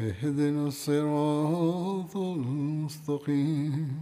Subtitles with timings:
[0.00, 4.00] اهدنا الصراط المستقيم.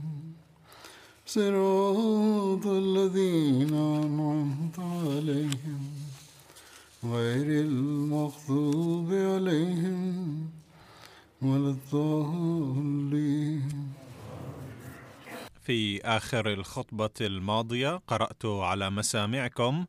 [1.27, 5.80] صراط الذين أنعمت عليهم
[7.05, 10.50] غير المغضوب عليهم
[11.42, 12.89] ولا الضالين.
[15.62, 19.84] في آخر الخطبة الماضية قرأت على مسامعكم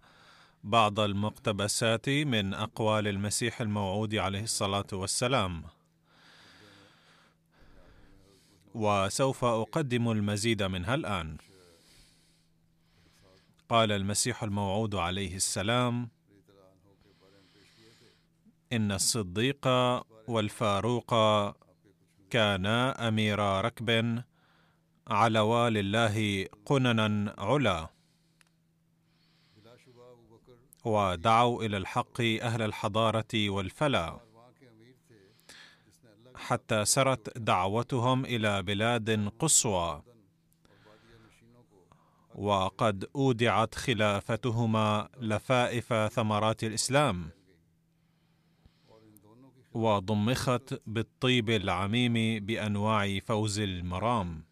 [0.64, 5.77] بعض المقتبسات من أقوال المسيح الموعود عليه الصلاة والسلام.
[8.76, 11.38] وسوف أقدم المزيد منها الآن.
[13.70, 16.10] قال المسيح الموعود عليه السلام
[18.74, 19.68] إن الصديق
[20.28, 21.14] والفاروق
[22.30, 24.22] كانا أميرا ركب
[25.08, 27.90] علوا لله قننا علا.
[30.86, 34.27] ودعوا إلى الحق أهل الحضارة والفلا.
[36.38, 40.04] حتى سرت دعوتهم إلى بلاد قصوى.
[42.36, 47.30] وقد أودعت خلافتهما لفائف ثمرات الإسلام.
[49.74, 54.44] وضمخت بالطيب العميم بأنواع فوز المرام.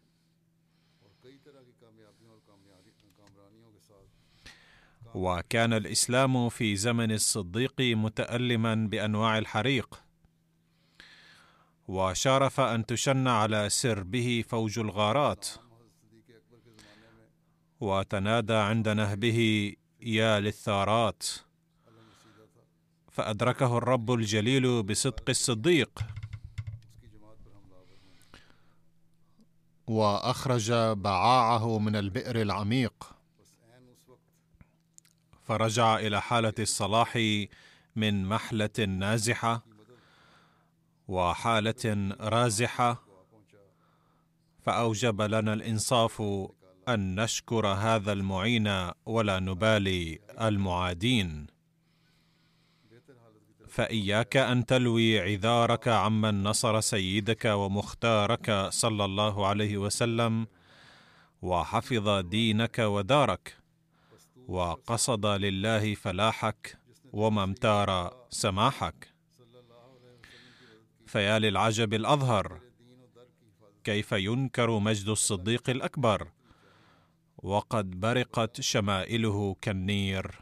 [5.14, 10.05] وكان الإسلام في زمن الصديق متألما بأنواع الحريق.
[11.88, 15.48] وشارف أن تشن على سربه فوج الغارات.
[17.80, 21.24] وتنادى عند نهبه يا للثارات.
[23.10, 26.00] فأدركه الرب الجليل بصدق الصديق.
[29.86, 33.12] وأخرج بعاعه من البئر العميق.
[35.42, 37.18] فرجع إلى حالة الصلاح
[37.96, 39.65] من محلة نازحة.
[41.08, 43.02] وحالة رازحة
[44.62, 46.22] فأوجب لنا الإنصاف
[46.88, 51.46] أن نشكر هذا المعين ولا نبالي المعادين.
[53.68, 60.46] فإياك أن تلوي عذارك عمن نصر سيدك ومختارك صلى الله عليه وسلم
[61.42, 63.56] وحفظ دينك ودارك
[64.48, 66.78] وقصد لله فلاحك
[67.12, 69.15] وما امتار سماحك.
[71.06, 72.60] فيا للعجب الأظهر.
[73.84, 76.28] كيف ينكر مجد الصديق الأكبر؟
[77.38, 80.40] وقد برقت شمائله كالنير.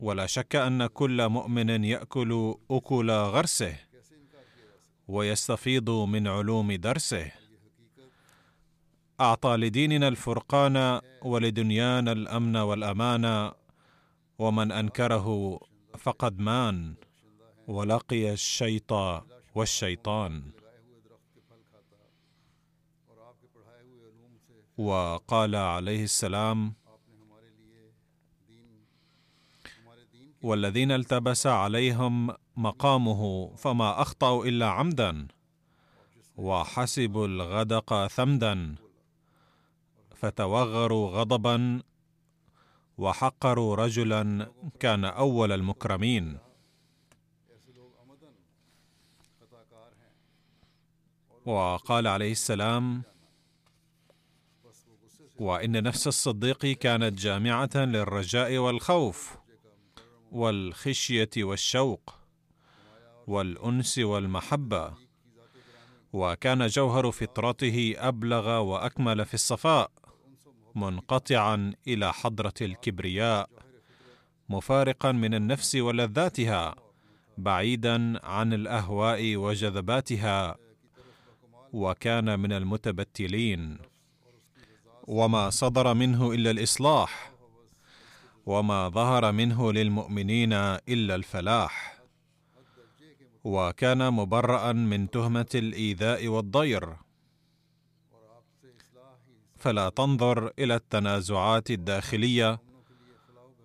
[0.00, 3.76] ولا شك أن كل مؤمن يأكل أكل غرسه
[5.08, 7.30] ويستفيض من علوم درسه.
[9.20, 13.52] أعطى لديننا الفرقان ولدنيانا الأمن والأمان
[14.38, 15.60] ومن أنكره
[15.98, 16.94] فقد مان.
[17.68, 18.92] ولقي الشيط
[19.54, 20.42] والشيطان.
[24.78, 26.74] وقال عليه السلام
[30.42, 35.28] والذين التبس عليهم مقامه فما أخطأوا إلا عمدا
[36.36, 38.74] وحسبوا الغدق ثمدا
[40.14, 41.82] فتوغروا غضبا
[42.98, 46.38] وحقروا رجلا كان أول المكرمين.
[51.46, 53.02] وقال عليه السلام
[55.38, 59.36] وإن نفس الصديق كانت جامعة للرجاء والخوف
[60.32, 62.14] والخشية والشوق
[63.26, 64.92] والأنس والمحبة
[66.12, 69.90] وكان جوهر فطرته أبلغ وأكمل في الصفاء
[70.74, 73.50] منقطعا إلى حضرة الكبرياء
[74.48, 76.74] مفارقا من النفس ولذاتها
[77.38, 80.56] بعيدا عن الأهواء وجذباتها
[81.74, 83.78] وكان من المتبتلين.
[85.06, 87.32] وما صدر منه إلا الإصلاح
[88.46, 91.98] وما ظهر منه للمؤمنين إلا الفلاح.
[93.44, 96.96] وكان مبرأ من تهمة الإيذاء والضير.
[99.56, 102.60] فلا تنظر إلى التنازعات الداخلية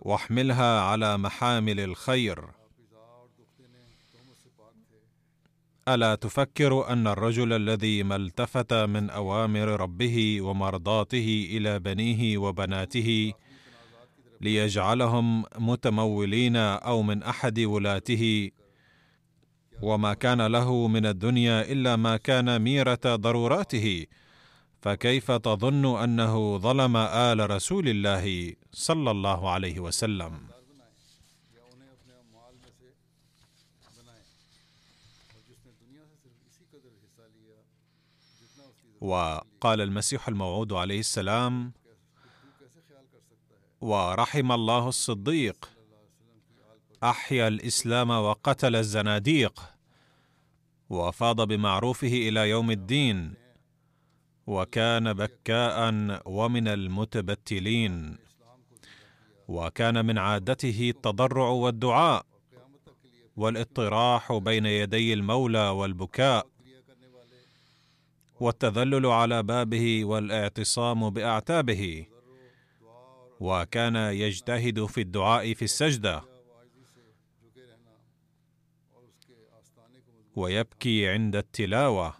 [0.01, 2.58] واحملها على محامل الخير.
[5.93, 13.33] ألا تفكر أن الرجل الذي ما التفت من أوامر ربه ومرضاته إلى بنيه وبناته
[14.41, 18.51] ليجعلهم متمولين أو من أحد ولاته
[19.81, 24.05] وما كان له من الدنيا إلا ما كان ميرة ضروراته
[24.81, 30.48] فكيف تظن أنه ظلم آل رسول الله صلى الله عليه وسلم؟
[39.01, 41.71] وقال المسيح الموعود عليه السلام
[43.81, 45.69] ورحم الله الصديق
[47.03, 49.63] أحيا الإسلام وقتل الزناديق
[50.89, 53.33] وفاض بمعروفه إلى يوم الدين
[54.47, 55.93] وكان بكاء
[56.25, 58.17] ومن المتبتلين
[59.47, 62.25] وكان من عادته التضرع والدعاء
[63.35, 66.47] والإطراح بين يدي المولى والبكاء.
[68.39, 72.05] والتذلل على بابه والاعتصام بأعتابه.
[73.39, 76.23] وكان يجتهد في الدعاء في السجدة.
[80.35, 82.13] ويبكي عند التلاوة.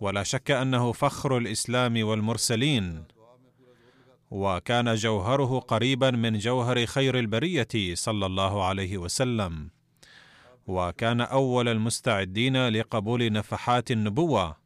[0.00, 3.04] ولا شك أنه فخر الإسلام والمرسلين.
[4.30, 9.70] وكان جوهره قريبا من جوهر خير البرية صلى الله عليه وسلم.
[10.66, 14.63] وكان أول المستعدين لقبول نفحات النبوة.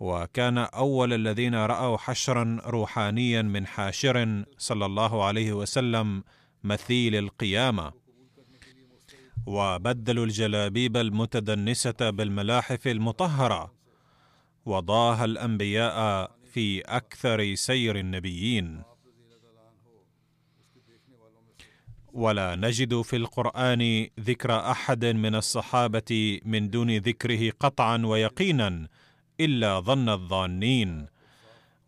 [0.00, 6.24] وكان أول الذين رأوا حشرا روحانيا من حاشر صلى الله عليه وسلم
[6.64, 7.92] مثيل القيامة.
[9.46, 13.74] وبدلوا الجلابيب المتدنسة بالملاحف المطهرة.
[14.66, 18.82] وضاها الأنبياء في أكثر سير النبيين.
[22.12, 28.88] ولا نجد في القرآن ذكر أحد من الصحابة من دون ذكره قطعا ويقينا.
[29.40, 31.06] إلا ظن الظانين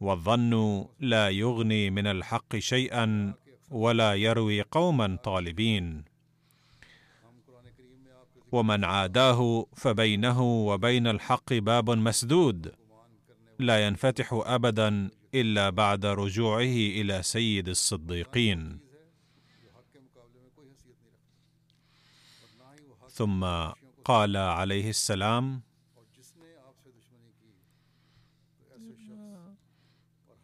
[0.00, 3.34] والظن لا يغني من الحق شيئا
[3.70, 6.04] ولا يروي قوما طالبين.
[8.52, 12.72] ومن عاداه فبينه وبين الحق باب مسدود
[13.58, 18.80] لا ينفتح ابدا إلا بعد رجوعه إلى سيد الصديقين.
[23.08, 23.44] ثم
[24.04, 25.62] قال عليه السلام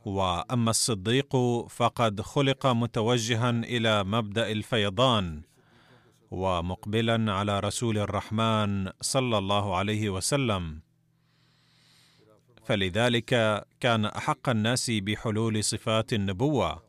[0.09, 1.37] وأما الصديق
[1.69, 5.43] فقد خلق متوجها إلى مبدأ الفيضان
[6.31, 10.81] ومقبلا على رسول الرحمن صلى الله عليه وسلم.
[12.65, 16.83] فلذلك كان أحق الناس بحلول صفات النبوة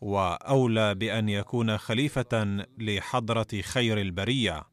[0.00, 4.66] وأولى بأن يكون خليفة لحضرة خير البرية.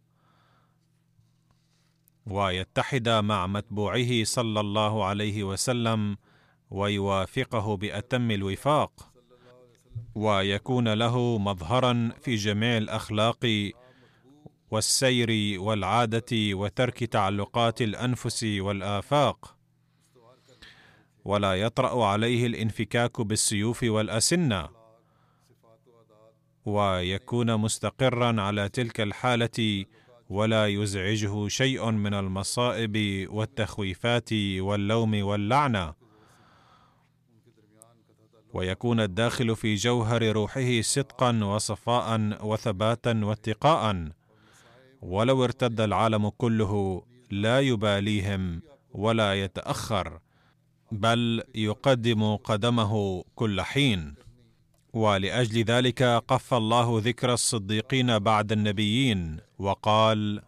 [2.26, 6.18] ويتحد مع متبوعه صلى الله عليه وسلم
[6.72, 9.12] ويوافقه بأتم الوفاق
[10.16, 13.72] ويكون له مظهرا في جميع الأخلاق
[14.72, 19.56] والسير والعادة وترك تعلقات الأنفس والآفاق.
[21.26, 24.70] ولا يطرأ عليه الانفكاك بالسيوف والأسنة.
[26.66, 29.86] ويكون مستقرا على تلك الحالة
[30.30, 36.05] ولا يزعجه شيء من المصائب والتخويفات واللوم واللعنة.
[38.56, 44.10] ويكون الداخل في جوهر روحه صدقا وصفاء وثباتا واتقاء.
[45.02, 50.20] ولو ارتد العالم كله لا يباليهم ولا يتأخر
[50.92, 54.16] بل يقدم قدمه كل حين.
[54.94, 60.42] ولأجل ذلك قف الله ذكر الصديقين بعد النبيين وقال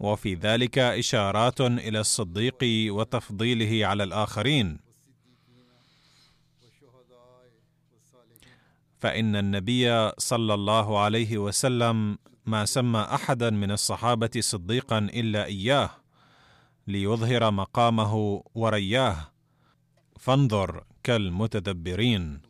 [0.00, 2.58] وفي ذلك إشارات إلى الصديق
[2.94, 4.80] وتفضيله على الآخرين.
[8.98, 15.90] فإن النبي صلى الله عليه وسلم ما سمى أحدا من الصحابة صديقا إلا إياه
[16.86, 19.28] ليظهر مقامه ورياه.
[20.18, 22.47] فانظر كالمتدبرين.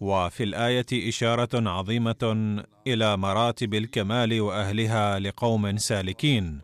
[0.00, 6.60] وفي الآية إشارة عظيمة إلى مراتب الكمال وأهلها لقوم سالكين.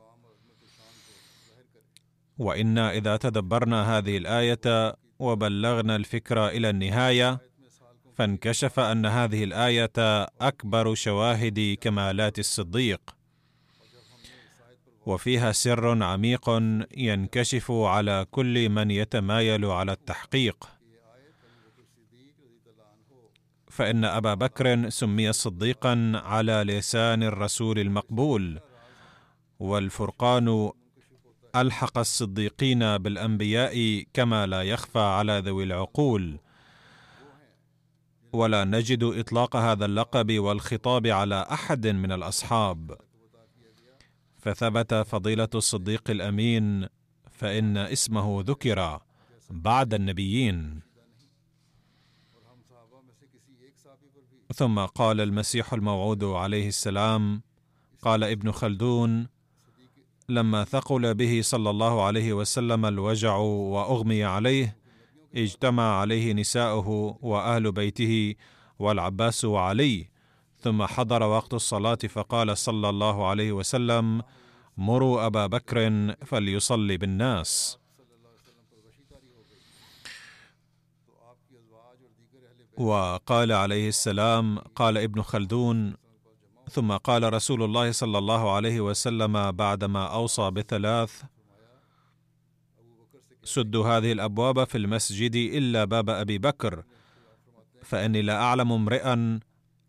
[2.39, 7.39] وإنا إذا تدبرنا هذه الآية وبلغنا الفكر إلى النهاية
[8.15, 13.01] فانكشف أن هذه الآية أكبر شواهد كمالات الصديق.
[15.07, 16.51] وفيها سر عميق
[16.97, 20.74] ينكشف على كل من يتمايل على التحقيق.
[23.75, 28.61] فإن أبا بكر سمي صديقا على لسان الرسول المقبول
[29.59, 30.71] والفرقان
[31.57, 36.39] ألحق الصديقين بالأنبياء كما لا يخفى على ذوي العقول.
[38.33, 42.99] ولا نجد إطلاق هذا اللقب والخطاب على أحد من الأصحاب.
[44.39, 46.87] فثبت فضيلة الصديق الأمين
[47.31, 49.01] فإن اسمه ذكر
[49.51, 50.94] بعد النبيين.
[54.55, 57.43] ثم قال المسيح الموعود عليه السلام
[58.03, 59.29] قال ابن خلدون
[60.29, 64.77] لما ثقل به صلى الله عليه وسلم الوجع وأغمي عليه
[65.35, 68.35] اجتمع عليه نساؤه وأهل بيته
[68.79, 70.09] والعباس وعلي
[70.61, 74.23] ثم حضر وقت الصلاة فقال صلى الله عليه وسلم
[74.77, 77.79] مروا أبا بكر فليصلي بالناس.
[82.77, 85.97] وقال عليه السلام قال ابن خلدون
[86.71, 91.23] ثم قال رسول الله صلى الله عليه وسلم بعدما أوصى بثلاث
[93.45, 96.83] سدوا هذه الأبواب في المسجد إلا باب أبي بكر
[97.83, 99.41] فإني لا أعلم امرئا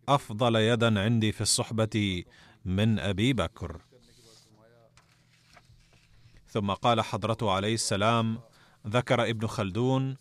[0.09, 2.23] أفضل يدا عندي في الصحبة
[2.65, 3.81] من أبي بكر.
[6.47, 8.39] ثم قال حضرته عليه السلام
[8.87, 10.17] ذكر ابن خلدون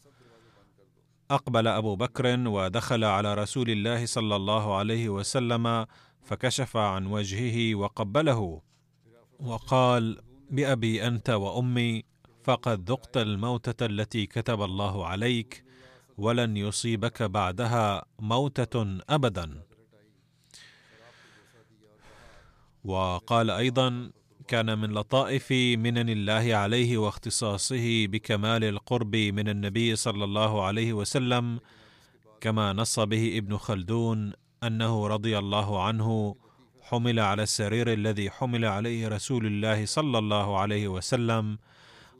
[1.30, 5.86] أقبل أبو بكر ودخل على رسول الله صلى الله عليه وسلم
[6.22, 8.60] فكشف عن وجهه وقبله
[9.40, 12.02] وقال بأبي أنت وأمي
[12.44, 15.64] فقد ذقت الموتة التي كتب الله عليك
[16.18, 19.62] ولن يصيبك بعدها موتة ابدا.
[22.84, 24.10] وقال أيضا
[24.48, 31.60] كان من لطائف منن الله عليه واختصاصه بكمال القرب من النبي صلى الله عليه وسلم
[32.40, 34.32] كما نص به ابن خلدون
[34.62, 36.36] أنه رضي الله عنه
[36.82, 41.58] حمل على السرير الذي حمل عليه رسول الله صلى الله عليه وسلم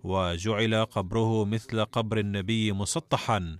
[0.05, 3.59] وجعل قبره مثل قبر النبي مسطحا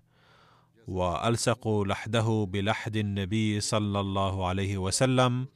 [0.89, 5.47] والصقوا لحده بلحد النبي صلى الله عليه وسلم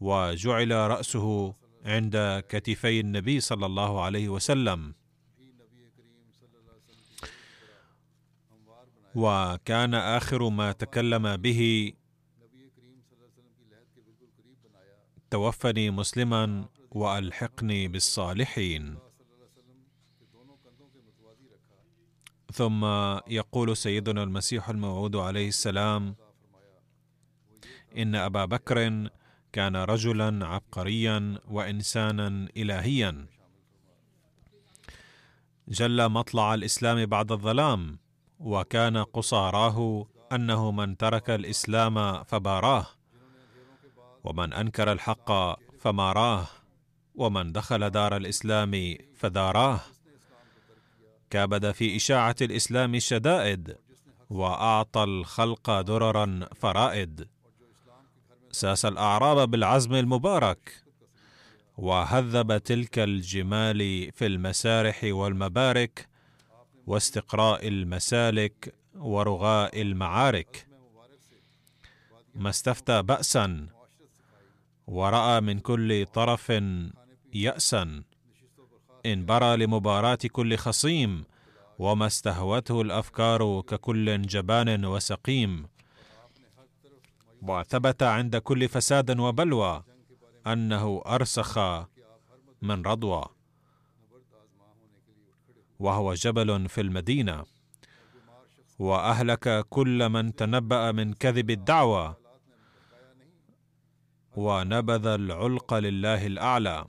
[0.00, 1.54] وجعل رأسه
[1.86, 4.94] عند كتفي النبي صلى الله عليه وسلم.
[9.14, 11.92] وكان آخر ما تكلم به
[15.30, 18.98] توفني مسلما وألحقني بالصالحين.
[22.52, 22.84] ثم
[23.28, 26.16] يقول سيدنا المسيح الموعود عليه السلام
[27.96, 29.08] إن أبا بكر
[29.56, 33.26] كان رجلا عبقريا وانسانا الهيا.
[35.68, 37.98] جل مطلع الإسلام بعد الظلام
[38.40, 42.86] وكان قصاراه أنه من ترك الإسلام فباراه
[44.24, 45.30] ومن أنكر الحق
[45.80, 46.46] فماراه
[47.14, 49.80] ومن دخل دار الإسلام فداراه.
[51.30, 53.76] كابد في إشاعة الإسلام الشدائد
[54.30, 57.35] وأعطى الخلق دررا فرائد.
[58.56, 60.84] ساس الأعراب بالعزم المبارك.
[61.76, 66.08] وهذب تلك الجمال في المسارح والمبارك
[66.86, 70.66] واستقراء المسالك ورغاء المعارك.
[72.34, 73.66] ما استفتى بأسا
[74.86, 76.52] ورأى من كل طرف
[77.34, 78.02] يأسا.
[79.06, 81.24] انبرى لمباراة كل خصيم
[81.78, 85.75] وما استهوته الأفكار ككل جبان وسقيم.
[87.48, 89.84] وثبت عند كل فساد وبلوى
[90.46, 91.58] أنه أرسخ
[92.62, 93.24] من رضوى.
[95.78, 97.44] وهو جبل في المدينة.
[98.78, 102.16] وأهلك كل من تنبأ من كذب الدعوة.
[104.36, 106.84] ونبذ العلق لله الأعلى.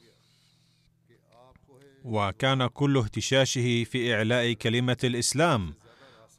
[2.04, 5.74] وكان كل اهتشاشه في إعلاء كلمة الإسلام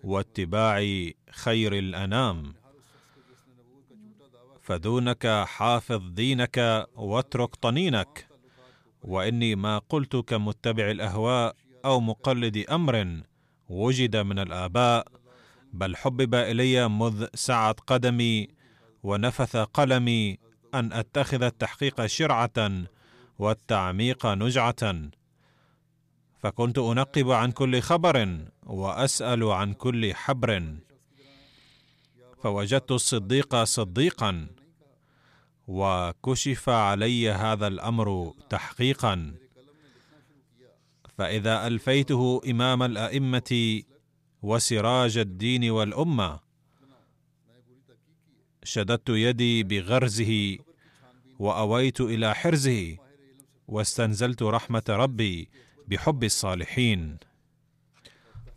[0.05, 0.81] واتباع
[1.31, 2.58] خير الأنام.
[4.69, 8.29] فدونك حافظ دينك واترك طنينك.
[9.03, 13.23] وإني ما قلت كمتبع الأهواء أو مقلد أمر
[13.69, 15.07] وجد من الآباء
[15.73, 18.49] بل حبب إلي مذ سعت قدمي
[19.03, 20.39] ونفث قلمي
[20.75, 22.85] أن أتخذ التحقيق شرعة
[23.39, 25.11] والتعميق نجعة.
[26.41, 30.77] فكنت أنقب عن كل خبر وأسأل عن كل حبر.
[32.43, 34.58] فوجدت الصديق صديقا
[35.69, 39.35] وكشف علي هذا الأمر تحقيقا.
[41.19, 43.83] فإذا ألفيته إمام الأئمة
[44.43, 46.41] وسراج الدين والأمة
[48.65, 50.59] شددت يدي بغرزه
[51.39, 52.97] وأويت إلى حرزه
[53.69, 55.49] واستنزلت رحمة ربي
[55.89, 57.17] بحب الصالحين.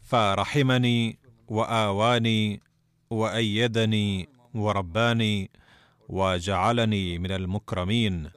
[0.01, 2.61] فرحمني وآواني
[3.09, 5.51] وأيدني ورباني
[6.11, 8.29] وجعلني من المكرمين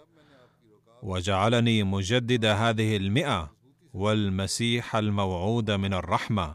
[1.03, 3.53] وجعلني مجدد هذه المئة
[3.95, 6.55] والمسيح الموعود من الرحمة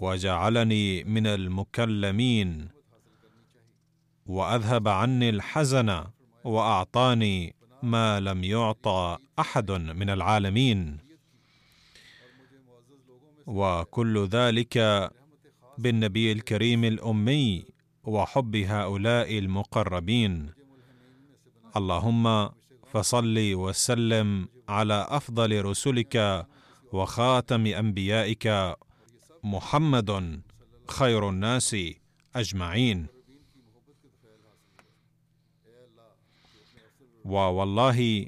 [0.00, 2.68] وجعلني من المكلمين
[4.26, 6.04] وأذهب عني الحزن
[6.44, 10.98] وأعطاني ما لم يعطى أحد من العالمين.
[13.46, 14.78] وكل ذلك
[15.78, 17.71] بالنبي الكريم الأمي
[18.04, 20.50] وحب هؤلاء المقربين.
[21.76, 22.48] اللهم
[22.92, 26.46] فصل وسلم على أفضل رسلك
[26.92, 28.76] وخاتم أنبيائك
[29.44, 30.40] محمد
[30.88, 31.76] خير الناس
[32.36, 33.06] أجمعين.
[37.24, 38.26] ووالله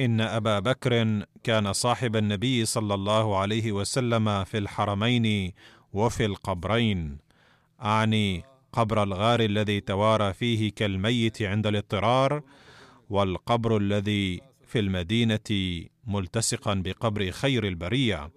[0.00, 5.52] إن أبا بكر كان صاحب النبي صلى الله عليه وسلم في الحرمين
[5.92, 7.18] وفي القبرين.
[7.82, 12.42] أعني قبر الغار الذي توارى فيه كالميت عند الاضطرار
[13.10, 18.30] والقبر الذي في المدينة ملتصقا بقبر خير البرية.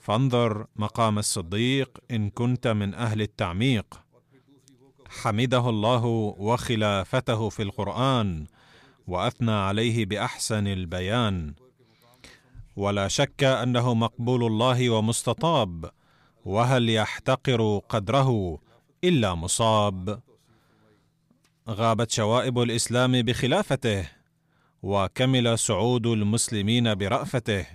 [0.00, 4.00] فانظر مقام الصديق إن كنت من أهل التعميق.
[5.08, 6.04] حمده الله
[6.38, 8.46] وخلافته في القرآن
[9.06, 11.54] وأثنى عليه بأحسن البيان.
[12.76, 15.90] ولا شك أنه مقبول الله ومستطاب
[16.44, 18.58] وهل يحتقر قدره؟
[19.08, 20.20] إلا مصاب.
[21.68, 24.08] غابت شوائب الإسلام بخلافته
[24.82, 27.66] وكمل صعود المسلمين برأفته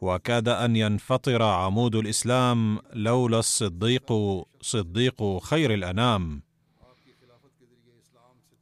[0.00, 4.12] وكاد أن ينفطر عمود الإسلام لولا الصديق
[4.60, 6.42] صديق خير الأنام.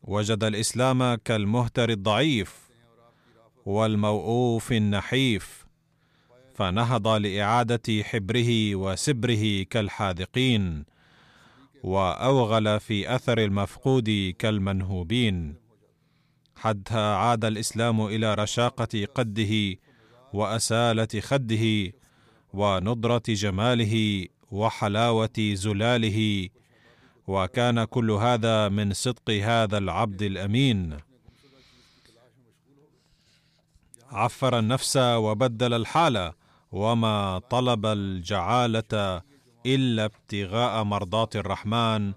[0.03, 2.55] وجد الإسلام كالمهتر الضعيف
[3.67, 5.64] والموؤوف النحيف
[6.55, 10.94] فنهض لإعادة حبره وسبره كالحاذقين.
[11.85, 15.57] وأوغل في أثر المفقود كالمنهوبين.
[16.57, 19.79] حتى عاد الإسلام إلى رشاقة قده
[20.33, 21.92] وأسالة خده
[22.53, 26.49] وندره جماله وحلاوة زلاله.
[27.27, 30.97] وكان كل هذا من صدق هذا العبد الأمين.
[34.11, 36.33] عفر النفس وبدل الحاله
[36.73, 39.23] وما طلب الجعالة
[39.66, 42.12] إلا ابتغاء مرضات الرحمن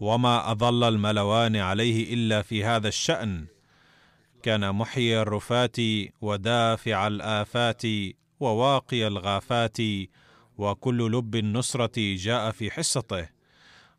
[0.00, 3.46] وما أظل الملوان عليه إلا في هذا الشأن.
[4.42, 5.76] كان محيي الرفات
[6.20, 7.82] ودافع الآفات
[8.40, 9.76] وواقي الغافات
[10.58, 13.28] وكل لب النصرة جاء في حصته.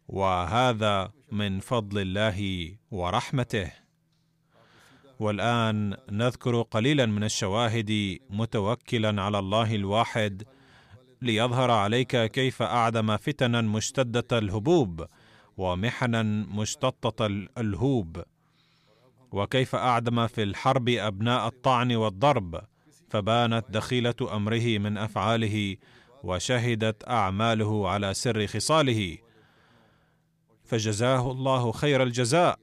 [0.07, 3.71] وهذا من فضل الله ورحمته.
[5.19, 10.43] والآن نذكر قليلا من الشواهد متوكلا على الله الواحد
[11.21, 15.05] ليظهر عليك كيف أعدم فتنا مشتدة الهبوب
[15.57, 17.25] ومحنا مشتته
[17.57, 18.23] الهوب.
[19.31, 22.61] وكيف أعدم في الحرب أبناء الطعن والضرب؟
[23.09, 25.75] فبانت دخيلة أمره من أفعاله
[26.23, 29.17] وشهدت أعماله على سر خصاله.
[30.63, 32.59] فجزاه الله خير الجزاء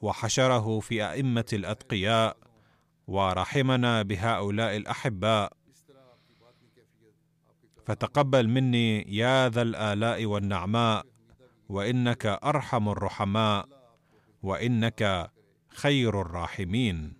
[0.00, 2.36] وحشره في أئمة الأتقياء
[3.06, 5.52] ورحمنا بهؤلاء الأحباء.
[7.86, 11.06] فتقبل مني يا ذا الآلاء والنعماء
[11.68, 13.68] وإنك أرحم الرحماء
[14.42, 15.30] وإنك
[15.68, 17.12] خير الراحمين.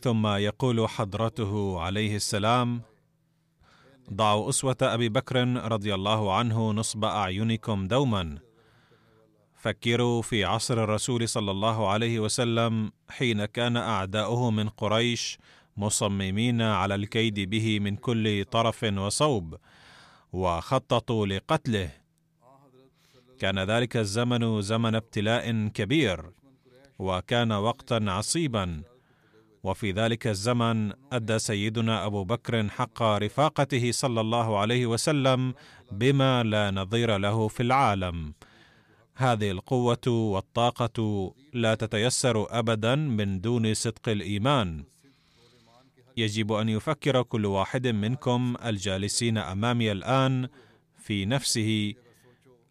[0.00, 2.82] ثم يقول حضرته عليه السلام
[4.12, 5.36] ضعوا أسوة أبي بكر
[5.72, 8.38] رضي الله عنه نصب أعينكم دوما.
[9.56, 15.38] فكروا في عصر الرسول صلى الله عليه وسلم حين كان أعداؤه من قريش
[15.80, 19.56] مصممين على الكيد به من كل طرف وصوب
[20.32, 21.90] وخططوا لقتله.
[23.38, 26.18] كان ذلك الزمن زمن ابتلاء كبير
[26.98, 28.82] وكان وقتا عصيبا.
[29.62, 35.54] وفي ذلك الزمن أدى سيدنا أبو بكر حق رفاقته صلى الله عليه وسلم
[35.92, 38.34] بما لا نظير له في العالم.
[39.14, 40.98] هذه القوة والطاقة
[41.52, 44.84] لا تتيسر ابدا من دون صدق الإيمان.
[46.20, 50.48] يجب أن يفكر كل واحد منكم الجالسين أمامي الآن
[50.98, 51.94] في نفسه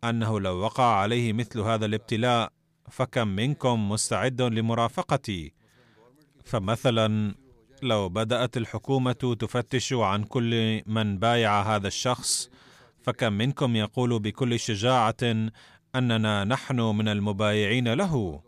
[0.04, 2.52] أنه لو وقع عليه مثل هذا الابتلاء
[2.90, 5.54] فكم منكم مستعد لمرافقتي؟
[6.46, 7.36] فمثلا
[7.84, 12.50] لو بدأت الحكومة تفتش عن كل من بايع هذا الشخص
[13.02, 15.50] فكم منكم يقول بكل شجاعة
[15.96, 18.42] أننا نحن من المبايعين له؟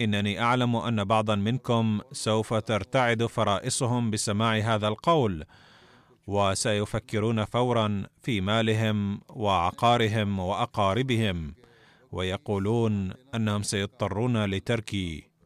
[0.00, 5.44] إنني أعلم أن بعضا منكم سوف ترتعد فرائصهم بسماع هذا القول
[6.26, 11.54] وسيفكرون فورا في مالهم وعقارهم وأقاربهم
[12.12, 14.96] ويقولون أنهم سيضطرون لترك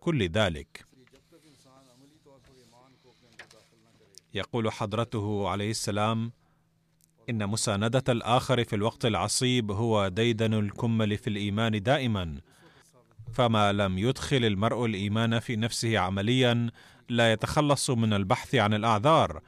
[0.01, 0.87] كل ذلك.
[4.35, 6.33] يقول حضرته عليه السلام
[7.31, 12.41] إن مساندة الآخر في الوقت العصيب هو ديدن الكمل في الإيمان دائما.
[13.33, 16.71] فما لم يدخل المرء الإيمان في نفسه عمليا
[17.09, 19.41] لا يتخلص من البحث عن الأعذار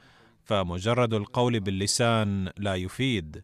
[0.43, 3.43] فمجرد القول باللسان لا يفيد.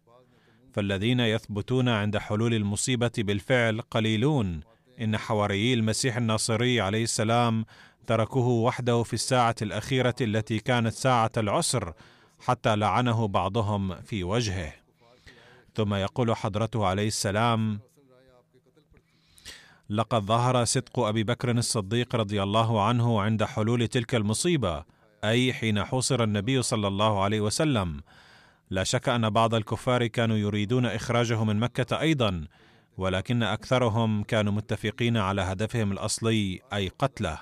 [0.72, 4.60] فالذين يثبتون عند حلول المصيبة بالفعل قليلون.
[5.00, 7.64] إن حواريي المسيح الناصري عليه السلام
[8.06, 11.92] تركوه وحده في الساعة الأخيرة التي كانت ساعة العسر
[12.40, 14.72] حتى لعنه بعضهم في وجهه.
[15.74, 17.80] ثم يقول حضرته عليه السلام
[19.92, 24.84] لقد ظهر صدق أبي بكر الصديق رضي الله عنه عند حلول تلك المصيبة
[25.24, 28.00] أي حين حوصر النبي صلى الله عليه وسلم.
[28.70, 32.44] لا شك أن بعض الكفار كانوا يريدون إخراجه من مكة أيضا
[32.96, 37.38] ولكن أكثرهم كانوا متفقين على هدفهم الأصلي أي قتله.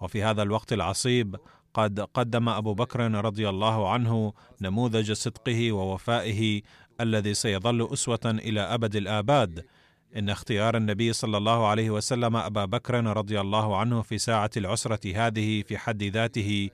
[0.00, 1.36] وفي هذا الوقت العصيب
[1.74, 6.62] قد قدم أبو بكر رضي الله عنه نموذج صدقه ووفائه
[7.00, 9.64] الذي سيظل أسوة إلى أبد الآباد
[10.16, 15.26] إن اختيار النبي صلى الله عليه وسلم أبا بكر رضي الله عنه في ساعة العسرة
[15.26, 16.70] هذه في حد ذاته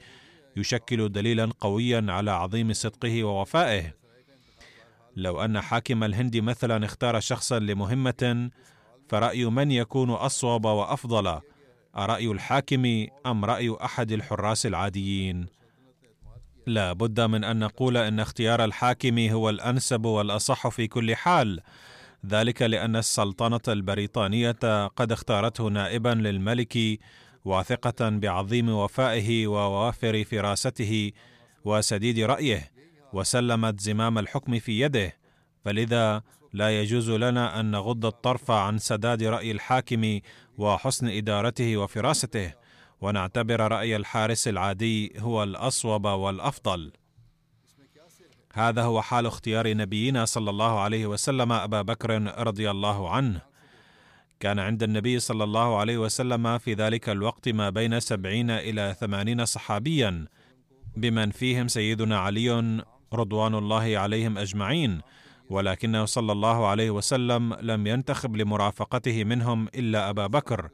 [0.56, 3.94] يشكل دليلا قويا على عظيم صدقه ووفائه.
[5.16, 8.50] لو أن حاكم الهند مثلا اختار شخصا لمهمة
[9.08, 11.40] فرأي من يكون أصوب وأفضل؟
[11.96, 15.46] أرأي الحاكم أم رأي أحد الحراس العاديين؟
[16.66, 21.60] لا بد من أن نقول إن اختيار الحاكم هو الأنسب والأصح في كل حال.
[22.26, 26.78] ذلك لأن السلطنة البريطانية قد اختارته نائبا للملك
[27.44, 31.12] واثقة بعظيم وفائه ووافر فراسته
[31.64, 32.72] وسديد رأيه
[33.12, 35.16] وسلمت زمام الحكم في يده.
[35.64, 40.20] فلذا لا يجوز لنا أن نغض الطرف عن سداد رأي الحاكم
[40.58, 42.52] وحسن إدارته وفراسته
[43.00, 46.92] ونعتبر رأي الحارس العادي هو الأصوب والأفضل.
[48.52, 52.10] هذا هو حال اختيار نبينا صلى الله عليه وسلم أبا بكر
[52.46, 53.40] رضي الله عنه
[54.40, 59.44] كان عند النبي صلى الله عليه وسلم في ذلك الوقت ما بين سبعين إلى ثمانين
[59.44, 60.26] صحابيا
[60.96, 65.00] بمن فيهم سيدنا علي رضوان الله عليهم أجمعين
[65.50, 70.68] ولكنه صلى الله عليه وسلم لم ينتخب لمرافقته منهم إلا أبا بكر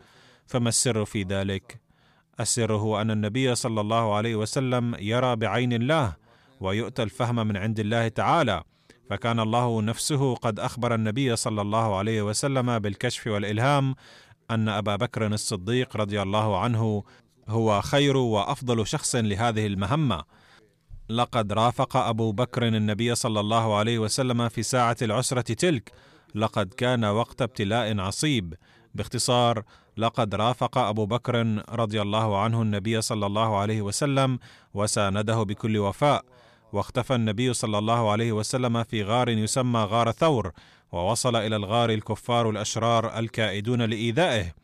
[0.47, 1.81] فما السر في ذلك؟
[2.41, 6.28] السر هو أن النبي صلى الله عليه وسلم يرى بعين الله
[6.61, 8.62] ويؤتى الفهم من عند الله تعالى.
[9.11, 13.94] فكان الله نفسه قد أخبر النبي صلى الله عليه وسلم بالكشف والإلهام
[14.51, 17.05] أن أبا بكر الصديق رضي الله عنه
[17.49, 20.25] هو خير وأفضل شخص لهذه المهمة.
[21.09, 25.92] لقد رافق أبو بكر النبي صلى الله عليه وسلم في ساعة العسرة تلك.
[26.35, 28.55] لقد كان وقت ابتلاء عصيب.
[28.94, 29.62] باختصار
[29.97, 34.38] لقد رافق أبو بكر رضي الله عنه النبي صلى الله عليه وسلم
[34.75, 36.25] وسانده بكل وفاء.
[36.72, 40.52] واختفى النبي صلى الله عليه وسلم في غار يسمى غار ثور
[40.92, 44.54] ووصل إلى الغار الكفار الأشرار الكائدون لإيذائه.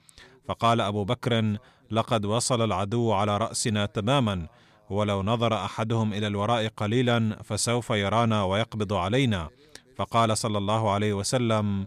[0.49, 1.57] فقال أبو بكر
[1.91, 4.47] لقد وصل العدو على رأسنا تماما
[4.91, 9.49] ولو نظر أحدهم إلى الوراء قليلا فسوف يرانا ويقبض علينا.
[9.97, 11.87] فقال صلى الله عليه وسلم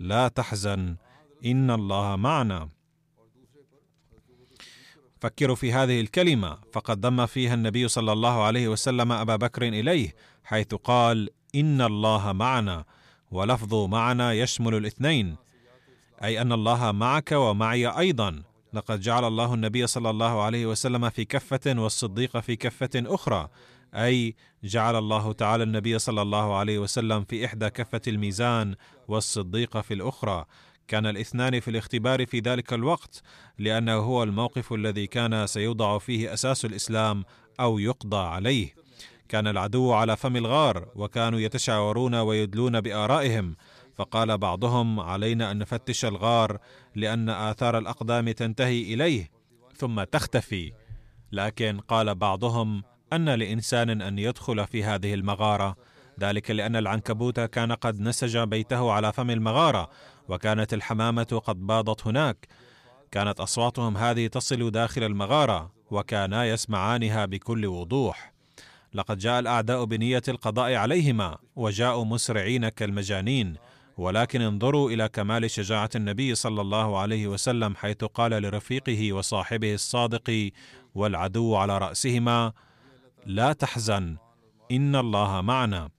[0.00, 0.96] لا تحزن
[1.46, 2.77] إن الله معنا.
[5.20, 6.58] فكروا في هذه الكلمة.
[6.72, 12.32] فقد ضم فيها النبي صلى الله عليه وسلم أبا بكر إليه حيث قال إن الله
[12.32, 12.84] معنا.
[13.30, 15.36] ولفظ معنا يشمل الاثنين
[16.24, 18.42] أي أن الله معك ومعي أيضا.
[18.72, 23.48] لقد جعل الله النبي صلى الله عليه وسلم في كفة والصديق في كفة أخرى
[23.94, 28.74] أي جعل الله تعالى النبي صلى الله عليه وسلم في إحدى كفة الميزان
[29.08, 30.44] والصديق في الأخرى.
[30.88, 33.22] كان الاثنان في الاختبار في ذلك الوقت
[33.58, 37.24] لأنه هو الموقف الذي كان سيوضع فيه أساس الإسلام
[37.60, 38.74] أو يقضى عليه.
[39.28, 43.56] كان العدو على فم الغار وكانوا يتشاورون ويدلون بآرائهم.
[43.94, 46.58] فقال بعضهم علينا أن نفتش الغار
[46.94, 49.30] لأن آثار الأقدام تنتهي إليه
[49.76, 50.72] ثم تختفي.
[51.32, 55.76] لكن قال بعضهم أن لإنسان أن يدخل في هذه المغارة
[56.20, 59.90] ذلك لأن العنكبوت كان قد نسج بيته على فم المغارة
[60.28, 62.48] وكانت الحمامة قد باضت هناك.
[63.10, 68.32] كانت أصواتهم هذه تصل داخل المغارة وكانا يسمعانها بكل وضوح.
[68.94, 73.56] لقد جاء الأعداء بنية القضاء عليهما وجاءوا مسرعين كالمجانين.
[73.98, 80.50] ولكن انظروا إلى كمال شجاعة النبي صلى الله عليه وسلم حيث قال لرفيقه وصاحبه الصادق
[80.94, 82.52] والعدو على رأسهما
[83.26, 84.16] لا تحزن
[84.70, 85.97] إن الله معنا.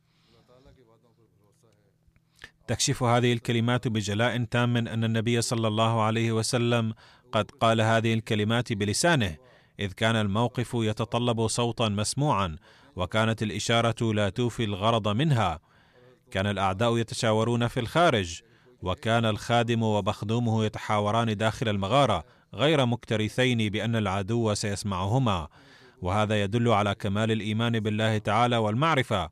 [2.69, 6.93] تكشف هذه الكلمات بجلاء تام أن النبي صلى الله عليه وسلم
[7.32, 9.38] قد قال هذه الكلمات بلسانه
[9.79, 12.55] إذ كان الموقف يتطلب صوتا مسموعا
[12.95, 15.60] وكانت الإشارة لا توفي الغرض منها.
[16.32, 18.41] كان الأعداء يتشاورون في الخارج
[18.82, 25.47] وكان الخادم ومخدومه يتحاوران داخل المغارة غير مكترثين بأن العدو سيسمعهما.
[26.01, 29.29] وهذا يدل على كمال الإيمان بالله تعالى والمعرفة.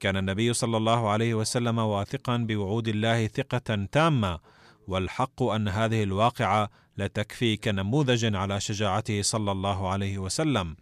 [0.00, 4.38] كان النبي صلى الله عليه وسلم واثقا بوعود الله ثقة تامة
[4.88, 10.76] والحق أن هذه الواقعة لتكفي كنموذج على شجاعته صلى الله عليه وسلم.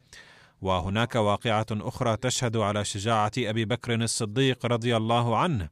[0.62, 5.68] وهناك واقعة أخرى تشهد على شجاعة أبي بكر الصديق رضي الله عنه.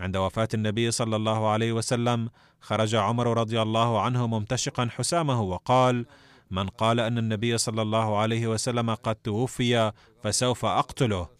[0.00, 6.06] عند وفاة النبي صلى الله عليه وسلم خرج عمر رضي الله عنه ممتشقا حسامه وقال
[6.50, 9.92] من قال أن النبي صلى الله عليه وسلم قد توفي
[10.22, 11.37] فسوف أقتله.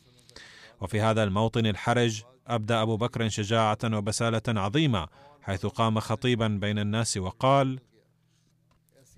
[0.80, 5.06] وفي هذا الموطن الحرج ابدى أبو بكر شجاعة وبسالة عظيمة
[5.42, 7.80] حيث قام خطيبا بين الناس وقال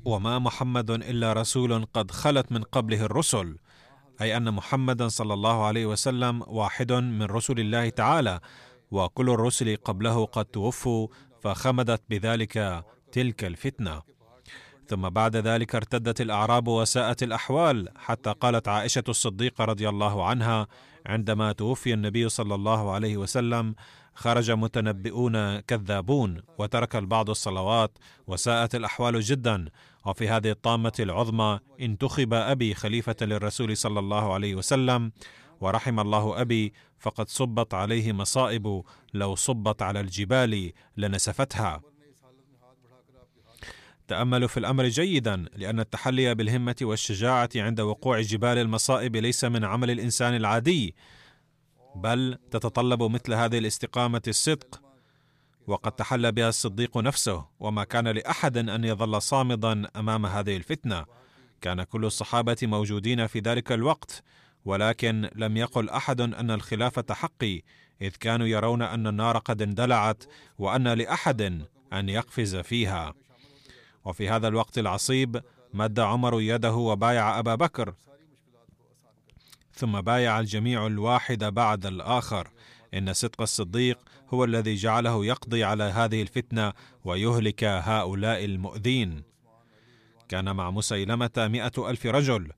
[0.04, 3.56] وما محمد إلا رسول قد خلت من قبله الرسل
[4.20, 8.40] أي أن محمدا صلى الله عليه وسلم واحد من رسل الله تعالى
[8.90, 11.08] وكل الرسل قبله قد توفوا
[11.42, 14.02] فخمدت بذلك تلك الفتنة.
[14.90, 20.66] ثم بعد ذلك ارتدت الأعراب وساءت الأحوال حتى قالت عائشة الصديقة رضي الله عنها
[21.06, 23.74] عندما توفي النبي صلى الله عليه وسلم
[24.14, 29.64] خرج متنبئون كذابون وترك البعض الصلوات وساءت الأحوال جدا.
[30.06, 35.12] وفي هذه الطامة العظمى انتخب أبي خليفة للرسول صلى الله عليه وسلم
[35.60, 38.82] ورحم الله أبي فقد صبت عليه مصائب
[39.14, 41.80] لو صبت على الجبال لنسفتها.
[44.10, 49.90] تاملوا في الأمر جيدا لأن التحلي بالهمة والشجاعة عند وقوع جبال المصائب ليس من عمل
[49.90, 50.94] الإنسان العادي
[51.96, 54.82] بل تتطلب مثل هذه الاستقامة الصدق.
[55.66, 61.04] وقد تحلى بها الصديق نفسه وما كان لأحد أن يظل صامدا أمام هذه الفتنة.
[61.60, 64.22] كان كل الصحابة موجودين في ذلك الوقت
[64.64, 67.62] ولكن لم يقل أحد أن الخلافه حقي
[68.02, 70.24] إذ كانوا يرون أن النار قد اندلعت
[70.58, 73.14] وأن لأحد أن يقفز فيها.
[74.04, 75.42] وفي هذا الوقت العصيب
[75.74, 77.94] مد عمر يده وبايع أبا بكر
[79.72, 82.48] ثم بايع الجميع الواحد بعد الآخر.
[82.94, 83.98] إن صدق الصديق
[84.34, 86.72] هو الذي جعله يقضي على هذه الفتنة
[87.04, 89.22] ويهلك هؤلاء المؤذين.
[90.28, 92.52] كان مع مسيلمة مائه ألف رجل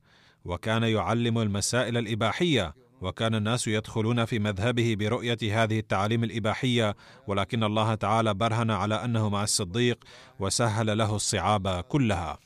[0.45, 6.95] وكان يعلم المسائل الإباحية وكان الناس يدخلون في مذهبه برؤية هذه التعاليم الإباحية
[7.27, 10.03] ولكن الله تعالى برهن على أنه مع الصديق
[10.39, 12.37] وسهل له الصعاب كلها.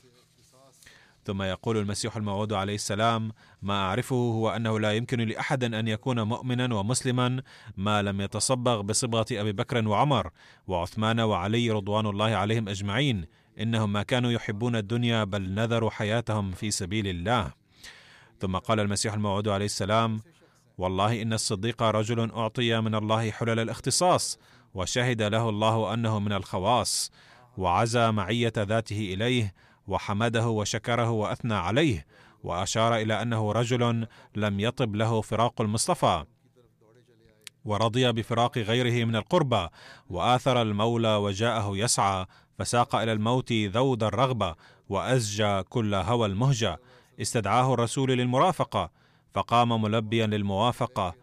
[1.25, 6.21] ثم يقول المسيح الموعود عليه السلام ما أعرفه هو أنه لا يمكن لأحد أن يكون
[6.21, 7.41] مؤمنا ومسلما
[7.77, 10.29] ما لم يتصبغ بصبغة أبي بكر وعمر
[10.67, 13.25] وعثمان وعلي رضوان الله عليهم أجمعين
[13.59, 17.53] إنهم ما كانوا يحبون الدنيا بل نذروا حياتهم في سبيل الله.
[18.39, 20.19] ثم قال المسيح الموعود عليه السلام
[20.77, 24.39] والله إن الصديق رجل أعطي من الله حلل الاختصاص
[24.73, 27.11] وشهد له الله أنه من الخواص
[27.57, 29.53] وعزى معية ذاته إليه
[29.87, 32.05] وحمده وشكره وأثنى عليه
[32.43, 36.25] وأشار إلى أنه رجل لم يطب له فراق المصطفى
[37.65, 39.67] ورضي بفراق غيره من القربى
[40.09, 42.25] وآثر المولى وجاءه يسعى
[42.59, 44.55] فساق إلى الموت ذود الرغبة
[44.89, 46.79] وأزجى كل هوى المهجة
[47.21, 48.91] استدعاه الرسول للمرافقة
[49.37, 51.15] فقام ملبيا للموافقة.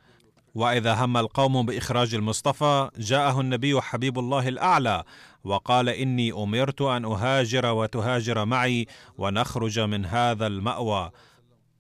[0.55, 5.05] وإذا هم القوم بإخراج المصطفى جاءه النبي حبيب الله الأعلى
[5.45, 8.87] وقال إني أمرت أن أهاجر وتهاجر معي
[9.19, 11.11] ونخرج من هذا المأوى.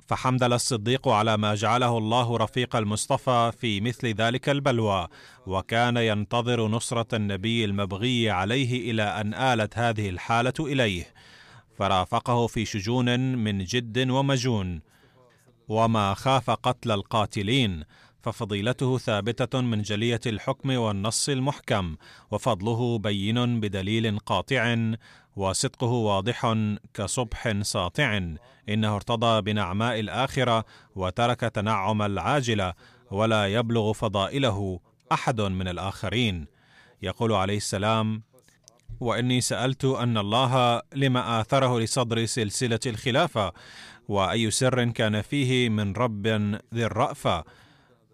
[0.09, 5.09] فحمدل الصديق على ما جعله الله رفيق المصطفى في مثل ذلك البلوى.
[5.47, 11.07] وكان ينتظر نصرة النبي المبغي عليه إلى أن آلت هذه الحالة إليه.
[11.79, 14.94] فرافقه في شجون من جد ومجون.
[15.69, 17.85] وما خاف قتل القاتلين
[18.23, 21.97] ففضيلته ثابتة من جلية الحكم والنص المحكم
[22.31, 24.77] وفضله بين بدليل قاطع
[25.37, 26.55] وصدقه واضح
[26.95, 28.21] كصبح ساطع
[28.69, 30.65] إنه ارتضى بنعماء الآخرة
[30.97, 32.75] وترك تنعم العاجلة
[33.11, 34.81] ولا يبلغ فضائله
[35.13, 36.47] أحد من الآخرين.
[37.03, 38.23] يقول عليه السلام
[39.01, 43.53] وإني سألت أن الله لما آثره لصدر سلسلة الخلافة
[44.09, 46.27] وأي سر كان فيه من رب
[46.75, 47.45] ذي الرأفة.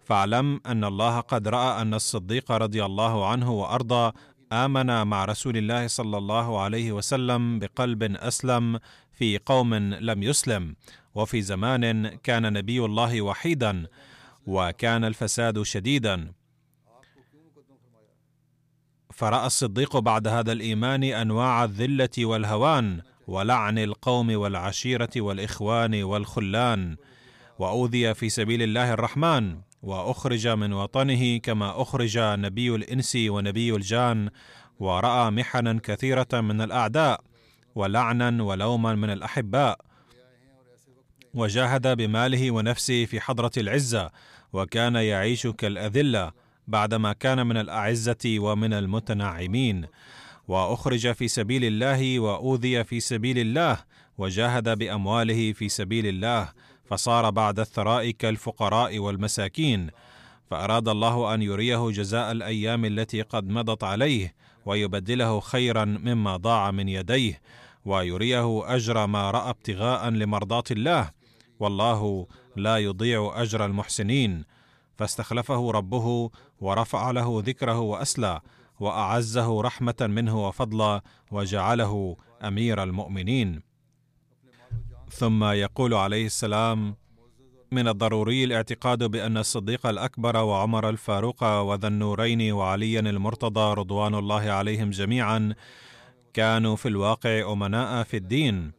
[0.04, 4.12] فاعلم أن الله قد رأى أن الصديق رضي الله عنه وأرضى
[4.52, 8.78] آمن مع رسول الله صلى الله عليه وسلم بقلب أسلم
[9.12, 10.76] في قوم لم يسلم
[11.14, 13.86] وفي زمان كان نبي الله وحيدا
[14.46, 16.32] وكان الفساد شديدا.
[19.12, 26.96] فرأى الصديق بعد هذا الإيمان أنواع الذلة والهوان ولعن القوم والعشيرة والإخوان والخلان
[27.58, 34.30] وأوذي في سبيل الله الرحمن وأخرج من وطنه كما أخرج نبي الإنس ونبي الجان
[34.80, 37.20] ورأى محنا كثيرة من الأعداء
[37.74, 39.78] ولعنا ولوما من الأحباء.
[41.34, 44.10] وجاهد بماله ونفسه في حضرة العزة
[44.52, 46.32] وكان يعيش كالأذلة
[46.68, 49.86] بعدما كان من الأعزة ومن المتنعمين.
[50.50, 53.78] وأخرج في سبيل الله وأوذي في سبيل الله
[54.18, 56.48] وجاهد بأمواله في سبيل الله
[56.84, 59.90] فصار بعد الثراء كالفقراء والمساكين.
[60.50, 64.34] فأراد الله أن يريه جزاء الأيام التي قد مضت عليه
[64.66, 67.40] ويبدله خيرا مما ضاع من يديه
[67.84, 71.10] ويريه أجر ما رأى ابتغاء لمرضاة الله.
[71.60, 74.44] والله لا يضيع أجر المحسنين.
[74.98, 78.40] فاستخلفه ربه ورفع له ذكره وأسلى.
[78.80, 83.62] وأعزه رحمة منه وفضلا وجعله أمير المؤمنين.
[85.10, 86.94] ثم يقول عليه السلام
[87.72, 94.90] من الضروري الاعتقاد بأن الصديق الأكبر وعمر الفاروق وذا النورين وعليا المرتضى رضوان الله عليهم
[94.90, 95.54] جميعا
[96.34, 98.72] كانوا في الواقع أمناء في الدين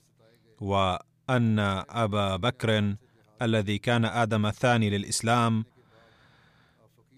[0.62, 1.60] وأن
[1.90, 2.96] أبا بكر
[3.42, 5.66] الذي كان آدم الثاني للإسلام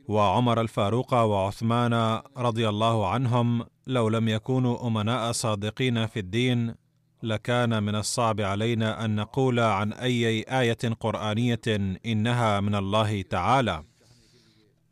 [0.08, 6.76] وعمر الفاروق وعثمان رضي الله عنهم لو لم يكونوا أمناء صادقين في الدين
[7.24, 11.62] لكان من الصعب علينا أن نقول عن أي آية قرآنية
[12.06, 13.84] إنها من الله تعالى.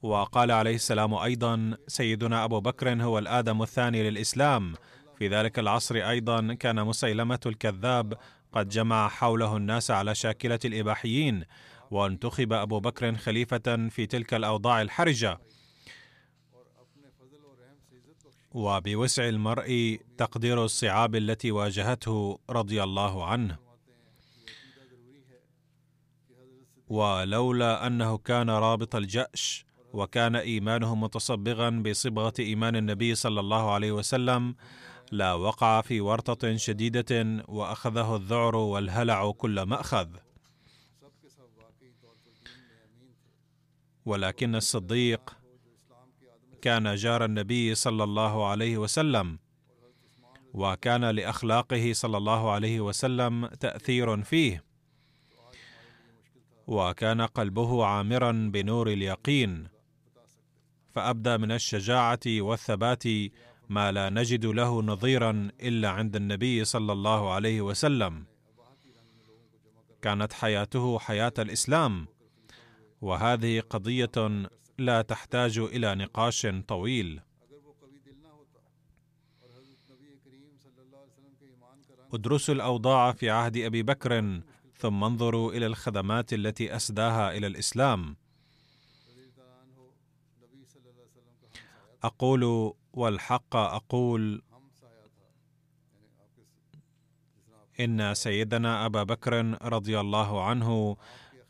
[0.02, 4.74] وقال عليه السلام أيضا سيدنا أبو بكر هو الآدم الثاني للإسلام.
[5.18, 8.14] في ذلك العصر أيضا كان مسيلمة الكذاب
[8.54, 11.44] قد جمع حوله الناس على شاكلة الإباحيين.
[11.92, 15.40] وانتخب أبو بكر خليفة في تلك الأوضاع الحرجة.
[18.52, 23.58] وبوسع المرء تقدير الصعاب التي واجهته رضي الله عنه.
[26.88, 34.56] ولولا أنه كان رابط الجأش وكان إيمانه متصبغا بصبغة إيمان النبي صلى الله عليه وسلم
[35.12, 40.08] لا وقع في ورطة شديدة وأخذه الذعر والهلع كل مأخذ.
[44.06, 45.38] ولكن الصديق
[46.62, 49.40] كان جار النبي صلى الله عليه وسلم
[50.54, 54.64] وكان لأخلاقه صلى الله عليه وسلم تأثير فيه
[56.68, 59.68] وكان قلبه عامرا بنور اليقين
[60.92, 63.04] فأبدى من الشجاعة والثبات
[63.70, 68.26] ما لا نجد له نظيرا إلا عند النبي صلى الله عليه وسلم.
[70.02, 72.08] كانت حياته حياة الإسلام
[73.02, 77.22] وهذه قضية لا تحتاج إلى نقاش طويل.
[82.14, 84.42] ادرسوا الأوضاع في عهد أبي بكر
[84.78, 88.16] ثم انظروا إلى الخدمات التي أسداها إلى الإسلام.
[92.04, 94.42] أقول والحق أقول
[97.80, 100.98] إن سيدنا أبا بكر رضي الله عنه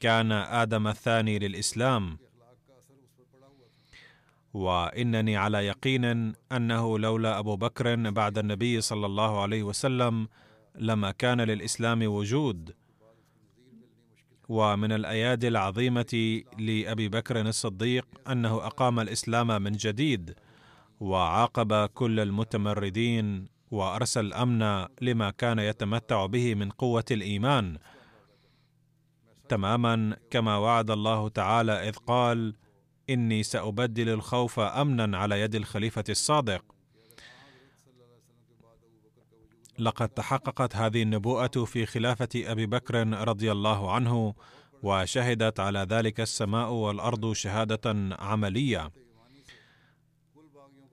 [0.01, 2.17] كان آدم الثاني للإسلام.
[4.53, 10.27] وإنني على يقين أنه لولا أبو بكر بعد النبي صلى الله عليه وسلم
[10.75, 12.73] لما كان للإسلام وجود.
[14.49, 20.35] ومن الأيادي العظيمة لأبي بكر الصديق أنه أقام الإسلام من جديد
[20.99, 27.77] وعاقب كل المتمردين وأرسل الامن لما كان يتمتع به من قوة الإيمان.
[29.51, 32.55] تماما كما وعد الله تعالى إذ قال
[33.09, 36.63] إني سأبدل الخوف أمنا على يد الخليفة الصادق.
[39.79, 44.33] لقد تحققت هذه النبوءة في خلافة أبي بكر رضي الله عنه
[44.83, 48.91] وشهدت على ذلك السماء والأرض شهادة عملية.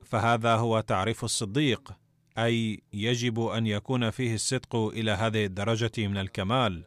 [0.05, 1.91] فهذا هو تعريف الصديق
[2.37, 6.83] أي يجب أن يكون فيه الصدق إلى هذه الدرجة من الكمال.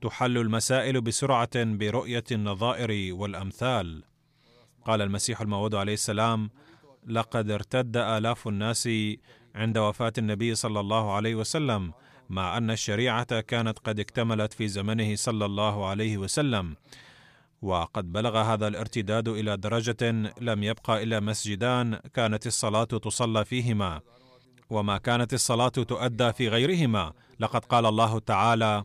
[0.00, 4.02] تحل المسائل بسرعة برؤية النظائر والأمثال.
[4.84, 6.50] قال المسيح الموعود عليه السلام
[7.06, 8.88] لقد ارتد آلاف الناس
[9.54, 11.92] عند وفاة النبي صلى الله عليه وسلم
[12.30, 16.76] مع أن الشريعة كانت قد اكتملت في زمنه صلى الله عليه وسلم.
[17.62, 24.00] وقد بلغ هذا الارتداد إلى درجة لم يبقى إلا مسجدان كانت الصلاة تصلى فيهما.
[24.70, 28.84] وما كانت الصلاة تؤدى في غيرهما لقد قال الله تعالى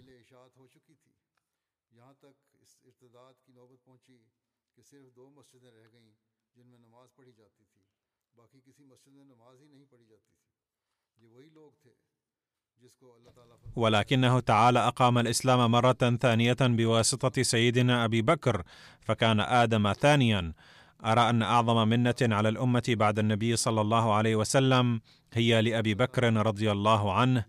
[13.75, 18.63] ولكنه تعالى أقام الإسلام مرة ثانية بواسطة سيدنا أبي بكر
[19.01, 20.53] فكان آدم ثانيا.
[21.05, 25.01] أرى أن أعظم منة على الأمة بعد النبي صلى الله عليه وسلم
[25.33, 27.45] هي لأبي بكر رضي الله عنه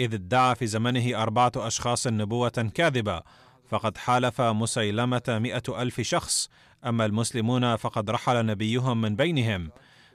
[0.00, 3.22] إذ ادعى في زمنه أربعة أشخاص نبوة كاذبة
[3.68, 6.50] فقد حالف مسيلمة مائه ألف شخص
[6.86, 9.70] أما المسلمون فقد رحل نبيهم من بينهم.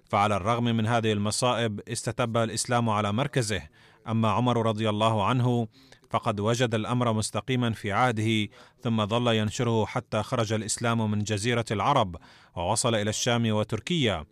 [0.09, 3.61] فعلى الرغم من هذه المصائب استتب الإسلام على مركزه.
[4.07, 5.67] أما عمر رضي الله عنه
[6.09, 8.47] فقد وجد الأمر مستقيما في عهده
[8.81, 12.15] ثم ظل ينشره حتى خرج الإسلام من جزيرة العرب
[12.55, 14.25] ووصل إلى الشام وتركيا.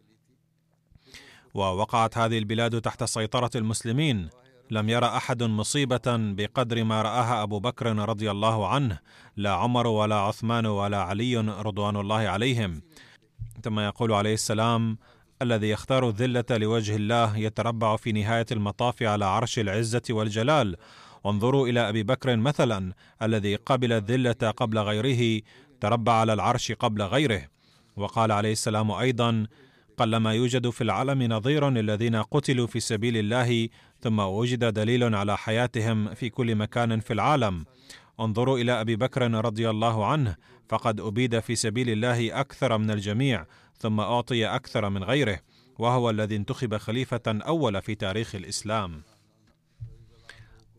[1.54, 4.30] ووقعت هذه البلاد تحت سيطرة المسلمين.
[4.72, 9.00] لم يرى أحد مصيبة بقدر ما رآها أبو بكر رضي الله عنه.
[9.38, 12.82] لا عمر ولا عثمان ولا علي رضوان الله عليهم.
[13.64, 14.98] ثم يقول عليه السلام
[15.44, 20.76] الذي يختار الذلة لوجه الله يتربع في نهاية المطاف على عرش العزة والجلال.
[21.24, 25.42] وانظروا إلى أبي بكر مثلا الذي قبل الذلة قبل غيره
[25.82, 27.42] تربع على العرش قبل غيره.
[27.96, 29.48] وقال عليه السلام أيضا
[29.98, 33.70] قلما يوجد في العالم نظير للذين قتلوا في سبيل الله
[34.02, 37.66] ثم وجد دليل على حياتهم في كل مكان في العالم.
[38.20, 40.36] انظروا إلى أبي بكر رضي الله عنه
[40.70, 43.46] فقد أبيد في سبيل الله أكثر من الجميع.
[43.84, 45.40] ثم أعطي أكثر من غيره
[45.80, 49.02] وهو الذي انتخب خليفة أول في تاريخ الإسلام.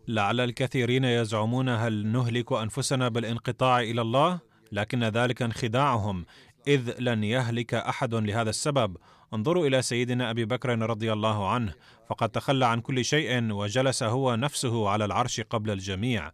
[0.09, 4.41] لعل الكثيرين يزعمون هل نهلك أنفسنا بالانقطاع إلى الله
[4.73, 6.27] لكن ذلك انخداعهم
[6.67, 8.97] إذ لن يهلك أحد لهذا السبب.
[9.35, 11.75] انظروا إلى سيدنا أبي بكر رضي الله عنه
[12.09, 16.31] فقد تخلى عن كل شيء وجلس هو نفسه على العرش قبل الجميع.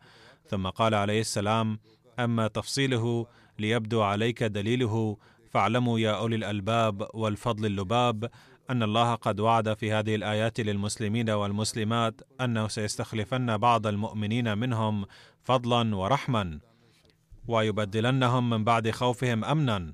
[0.48, 1.78] ثم قال عليه السلام
[2.18, 3.26] أما تفصيله
[3.58, 5.16] ليبدو عليك دليله
[5.50, 8.30] فاعلموا يا أولي الألباب والفضل اللباب
[8.70, 15.06] أن الله قد وعد في هذه الآيات للمسلمين والمسلمات انه سيستخلفن بعض المؤمنين منهم
[15.42, 16.58] فضلا ورحما
[17.48, 19.92] ويبدلنهم من بعد خوفهم امنا.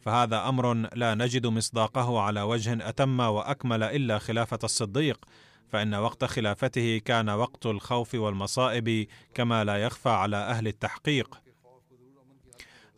[0.00, 5.24] فهذا أمر لا نجد مصداقه على وجه أتم وأكمل إلا خلافة الصديق
[5.68, 11.45] فإن وقت خلافته كان وقت الخوف والمصائب كما لا يخفى على أهل التحقيق.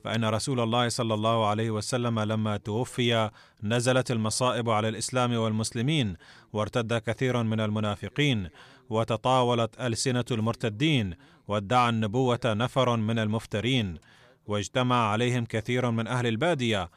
[0.09, 3.31] فان رسول الله صلى الله عليه وسلم لما توفي
[3.63, 6.17] نزلت المصائب على الإسلام والمسلمين
[6.53, 8.49] وارتد كثير من المنافقين
[8.91, 11.15] وتطاولت ألسنة المرتدين
[11.49, 13.99] وادعى النبوة نفر من المفترين
[14.47, 16.91] واجتمع عليهم كثير من أهل البادية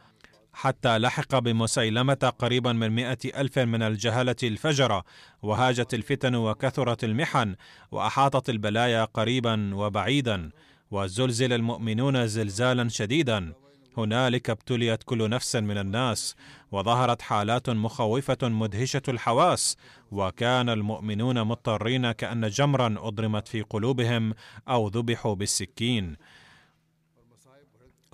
[0.54, 5.04] حتى لحق بمسيلمة قريبا من مئة ألف من الجهلة الفجرة
[5.42, 7.56] وهاجت الفتن وكثرت المحن
[7.92, 10.52] وأحاطت البلايا قريبا وبعيدا
[10.92, 13.54] وزلزل المؤمنون زلزالا شديدا.
[13.98, 16.36] هنالك ابتليت كل نفس من الناس
[16.72, 19.78] وظهرت حالات مخوفة مدهشة الحواس
[20.12, 24.34] وكان المؤمنون مضطرين كأن جمرا أضرمت في قلوبهم
[24.68, 26.16] أو ذبحوا بالسكين.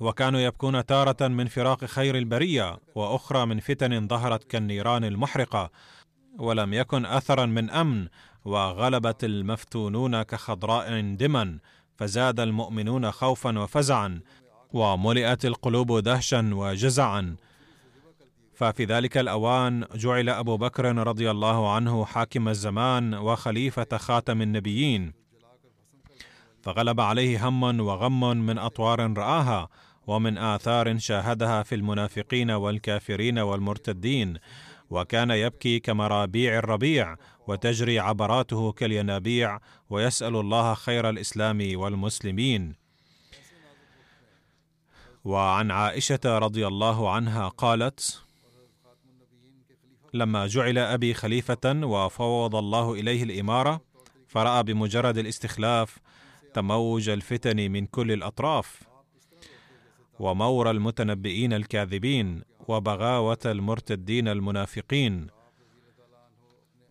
[0.01, 5.69] وكانوا يبكون تارة من فراق خير البرية وأخرى من فتن ظهرت كالنيران المحرقة.
[6.39, 8.07] ولم يكن اثرا من أمن
[8.45, 11.59] وغلبت المفتونون كخضراء دما.
[11.97, 14.19] فزاد المؤمنون خوفا وفزعا
[14.73, 17.35] وملئت القلوب دهشا وجزعا.
[18.53, 25.13] ففي ذلك الأوان جعل أبو بكر رضي الله عنه حاكم الزمان وخليفة خاتم النبيين.
[26.61, 29.69] فغلب عليه هم وغم من أطوار رآها
[30.07, 34.37] ومن آثار شاهدها في المنافقين والكافرين والمرتدين.
[34.89, 37.15] وكان يبكي كمرابيع الربيع
[37.47, 39.59] وتجري عبراته كالينابيع
[39.89, 42.75] ويسأل الله خير الإسلام والمسلمين.
[45.25, 48.23] وعن عائشة رضي الله عنها قالت
[50.13, 53.81] لما جعل أبي خليفة وفوض الله إليه الإمارة
[54.27, 55.97] فرأى بمجرد الاستخلاف
[56.53, 58.83] تموج الفتن من كل الأطراف
[60.19, 65.27] ومور المتنبئين الكاذبين وبغاوة المرتدين المنافقين.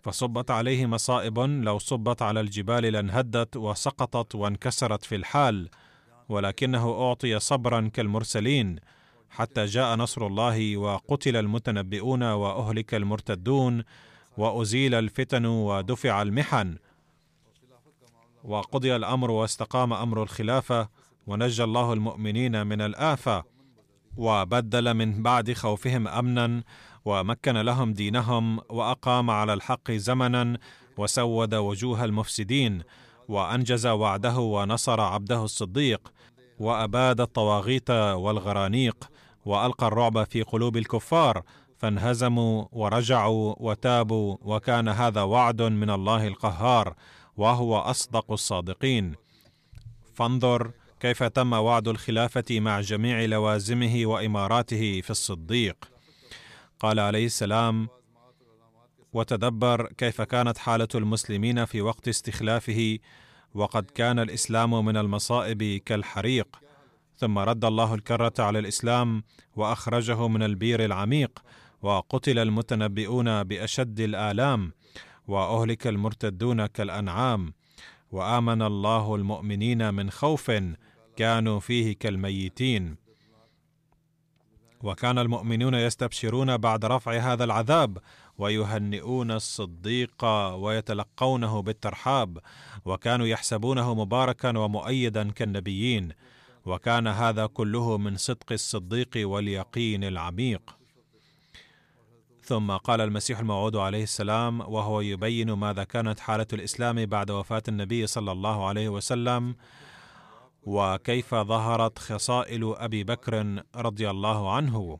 [0.02, 5.68] فصبت عليه مصائب لو صبت على الجبال لانهدت وسقطت وانكسرت في الحال
[6.28, 8.76] ولكنه أعطي صبرا كالمرسلين
[9.30, 13.82] حتى جاء نصر الله وقتل المتنبئون وأهلك المرتدون
[14.38, 16.76] وأزيل الفتن ودفع المحن.
[18.44, 20.88] وقضي الأمر واستقام أمر الخلافة
[21.26, 23.55] ونجى الله المؤمنين من الآفة.
[24.16, 26.62] وبدل من بعد خوفهم أمنا
[27.04, 30.58] ومكن لهم دينهم وأقام على الحق زمنا
[30.96, 32.82] وسود وجوه المفسدين
[33.28, 36.12] وأنجز وعده ونصر عبده الصديق
[36.58, 39.10] وأباد الطواغيت والغرانيق
[39.44, 41.42] وألقى الرعب في قلوب الكفار
[41.78, 46.94] فانهزموا ورجعوا وتابوا وكان هذا وعد من الله القهار
[47.36, 49.14] وهو أصدق الصادقين.
[50.14, 50.70] فانظر
[51.00, 55.76] كيف تم وعد الخلافة مع جميع لوازمه وإماراته في الصديق؟
[56.80, 57.88] قال عليه السلام
[59.12, 62.98] وتدبر كيف كانت حالة المسلمين في وقت استخلافه
[63.54, 66.56] وقد كان الإسلام من المصائب كالحريق.
[67.16, 69.22] ثم رد الله الكرة على الإسلام
[69.56, 71.42] وأخرجه من البير العميق
[71.82, 74.72] وقتل المتنبئون بأشد الآلام
[75.28, 77.52] وأهلك المرتدون كالأنعام.
[78.12, 80.52] وآمن الله المؤمنين من خوف
[81.16, 82.96] كانوا فيه كالميتين.
[84.82, 87.98] وكان المؤمنون يستبشرون بعد رفع هذا العذاب
[88.38, 92.38] ويهنئون الصديق ويتلقونه بالترحاب
[92.84, 96.12] وكانوا يحسبونه مباركا ومؤيدا كالنبيين.
[96.64, 100.75] وكان هذا كله من صدق الصديق واليقين العميق.
[102.46, 108.06] ثم قال المسيح الموعود عليه السلام وهو يبين ماذا كانت حالة الإسلام بعد وفاة النبي
[108.06, 109.56] صلى الله عليه وسلم
[110.62, 114.98] وكيف ظهرت خصائل أبي بكر رضي الله عنه.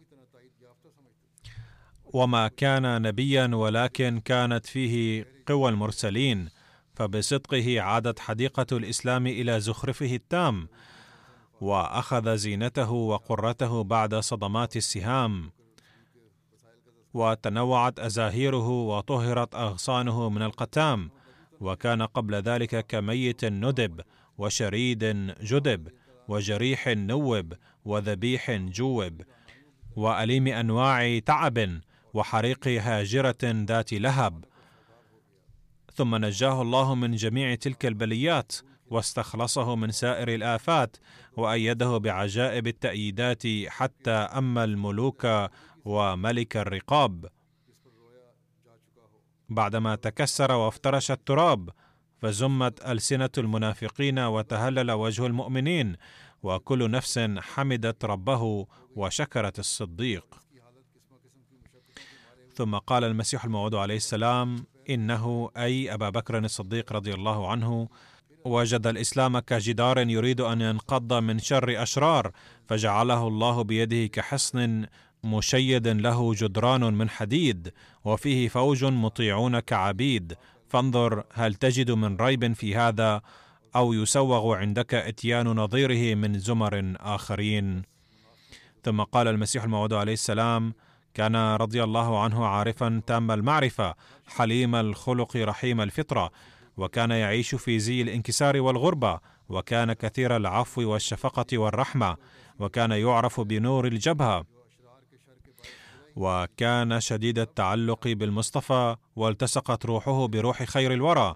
[2.04, 6.48] وما كان نبيا ولكن كانت فيه قوى المرسلين
[6.94, 10.68] فبصدقه عادت حديقة الإسلام إلى زخرفه التام
[11.60, 15.55] وأخذ زينته وقرته بعد صدمات السهام.
[17.16, 21.10] وتنوعت أزاهيره وطهرت أغصانه من القتام
[21.60, 24.00] وكان قبل ذلك كميت ندب
[24.38, 25.04] وشريد
[25.42, 25.88] جدب
[26.28, 27.52] وجريح نوب
[27.84, 29.22] وذبيح جوب
[29.96, 31.80] وأليم أنواع تعب
[32.14, 34.44] وحريق هاجرة ذات لهب.
[35.94, 38.52] ثم نجاه الله من جميع تلك البليات
[38.90, 40.96] واستخلصه من سائر الآفات
[41.36, 45.26] وأيده بعجائب التأييدات حتى أما الملوك
[45.86, 47.26] وملك الرقاب.
[49.48, 51.70] بعدما تكسر وافترش التراب
[52.18, 55.96] فزمت ألسنة المنافقين وتهلل وجه المؤمنين
[56.42, 58.66] وكل نفس حمدت ربه
[58.96, 60.24] وشكرت الصديق.
[62.54, 67.88] ثم قال المسيح الموعود عليه السلام إنه أي أبا بكر الصديق رضي الله عنه
[68.44, 72.30] وجد الإسلام كجدار يريد أن ينقض من شر أشرار
[72.66, 74.86] فجعله الله بيده كحصن
[75.26, 77.72] مشيد له جدران من حديد
[78.04, 80.34] وفيه فوج مطيعون كعبيد.
[80.68, 83.20] فانظر هل تجد من ريب في هذا
[83.76, 87.82] أو يسوغ عندك إتيان نظيره من زمر آخرين؟
[88.84, 90.74] ثم قال المسيح الموعود عليه السلام
[91.14, 93.94] كان رضي الله عنه عارفا تام المعرفة
[94.26, 96.30] حليم الخلق رحيم الفطرة
[96.76, 102.16] وكان يعيش في زي الانكسار والغربة وكان كثير العفو والشفقة والرحمة
[102.58, 104.55] وكان يعرف بنور الجبهة.
[106.16, 111.34] وكان شديد التعلق بالمصطفى والتصقت روحه بروح خير الورى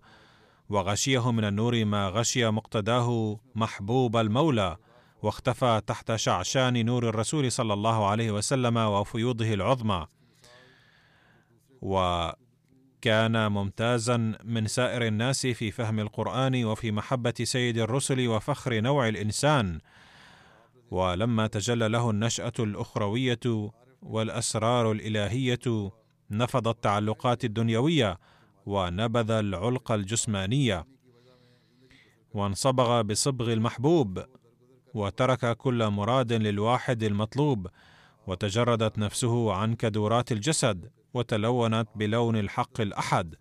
[0.69, 4.77] وغشيه من النور ما غشي مقتداه محبوب المولى
[5.23, 10.07] واختفى تحت شعشان نور الرسول صلى الله عليه وسلم وفيوضه العظمى.
[11.83, 19.79] وكان ممتازا من سائر الناس في فهم القرآن وفي محبة سيد الرسل وفخر نوع الإنسان.
[20.91, 23.41] ولما تجلى له النشأة الأخروية
[24.03, 25.91] والأسرار الإلهية
[26.31, 28.19] نفض التعلقات الدنيوية
[28.67, 30.87] ونبذ العلق الجسمانية.
[32.35, 34.25] وانصبغ بصبغ المحبوب
[34.95, 37.69] وترك كل مراد للواحد المطلوب
[38.27, 43.35] وتجردت نفسه عن كدورات الجسد وتلونت بلون الحق الأحد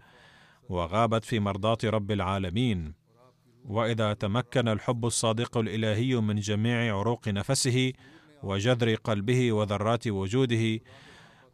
[0.69, 2.93] وغابت في مرضاة رب العالمين.
[3.65, 7.93] وإذا تمكن الحب الصادق الإلهي من جميع عروق نفسه
[8.43, 10.79] وجذر قلبه وذرات وجوده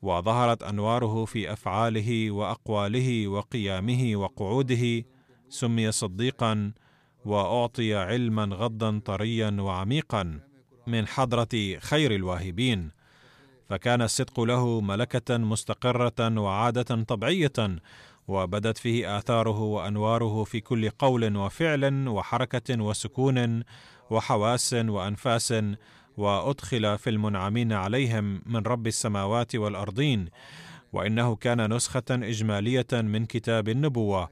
[0.01, 5.05] وظهرت أنواره في أفعاله وأقواله وقيامه وقعوده
[5.49, 6.71] سمي صديقا
[7.25, 10.39] وأعطي علما غضا طريا وعميقا
[10.87, 12.91] من حضرة خير الواهبين.
[13.69, 17.79] فكان الصدق له ملكة مستقرة وعادة طبيعية
[18.27, 23.63] وبدت فيه آثاره وأنواره في كل قول وفعل وحركة وسكون
[24.09, 25.53] وحواس وأنفاس
[26.17, 30.29] وأدخل في المنعمين عليهم من رب السماوات والأرضين
[30.93, 34.29] وإنه كان نسخة إجمالية من كتاب النبوة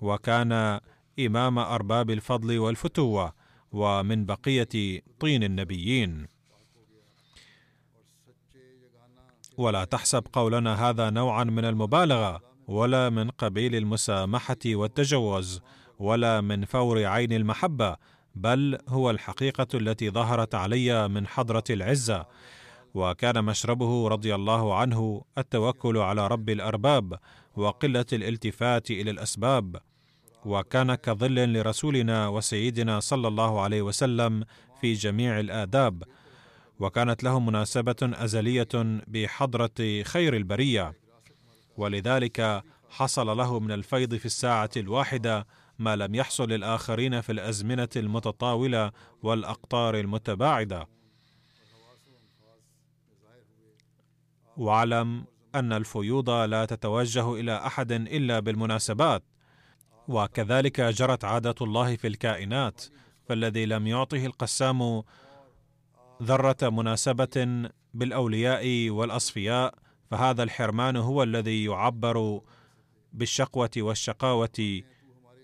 [0.00, 0.80] وكان
[1.18, 3.32] إمام أرباب الفضل والفتوة
[3.72, 6.26] ومن بقية طين النبيين.
[9.56, 15.60] ولا تحسب قولنا هذا نوعا من المبالغة ولا من قبيل المسامحة والتجوز
[15.98, 17.96] ولا من فور عين المحبة
[18.36, 22.26] بل هو الحقيقة التي ظهرت علي من حضرة العزة
[22.94, 27.18] وكان مشربه رضي الله عنه التوكل على رب الأرباب
[27.56, 29.76] وقلة الالتفات إلى الأسباب
[30.44, 34.44] وكان كظل لرسولنا وسيدنا صلى الله عليه وسلم
[34.80, 36.02] في جميع الآداب
[36.80, 38.68] وكانت له مناسبة أزلية
[39.08, 40.92] بحضرة خير البرية.
[41.76, 45.46] ولذلك حصل له من الفيض في الساعة الواحدة
[45.78, 50.88] ما لم يحصل للآخرين في الأزمنة المتطاولة والأقطار المتباعدة.
[54.56, 55.24] واعلم
[55.54, 59.22] أن الفيوض لا تتوجه إلى أحد إلا بالمناسبات
[60.08, 62.84] وكذلك جرت عادة الله في الكائنات
[63.28, 65.02] فالذي لم يعطه القسام
[66.22, 69.74] ذرة مناسبة بالأولياء والأصفياء
[70.10, 72.40] فهذا الحرمان هو الذي يعبر
[73.12, 74.82] بالشقوة والشقاوة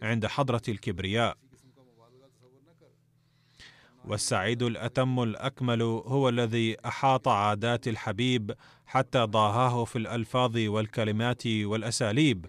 [0.02, 1.36] عند حضرة الكبرياء.
[4.04, 8.54] والسعيد الأتم الأكمل هو الذي أحاط عادات الحبيب
[8.86, 12.46] حتى ضاهاه في الألفاظ والكلمات والأساليب.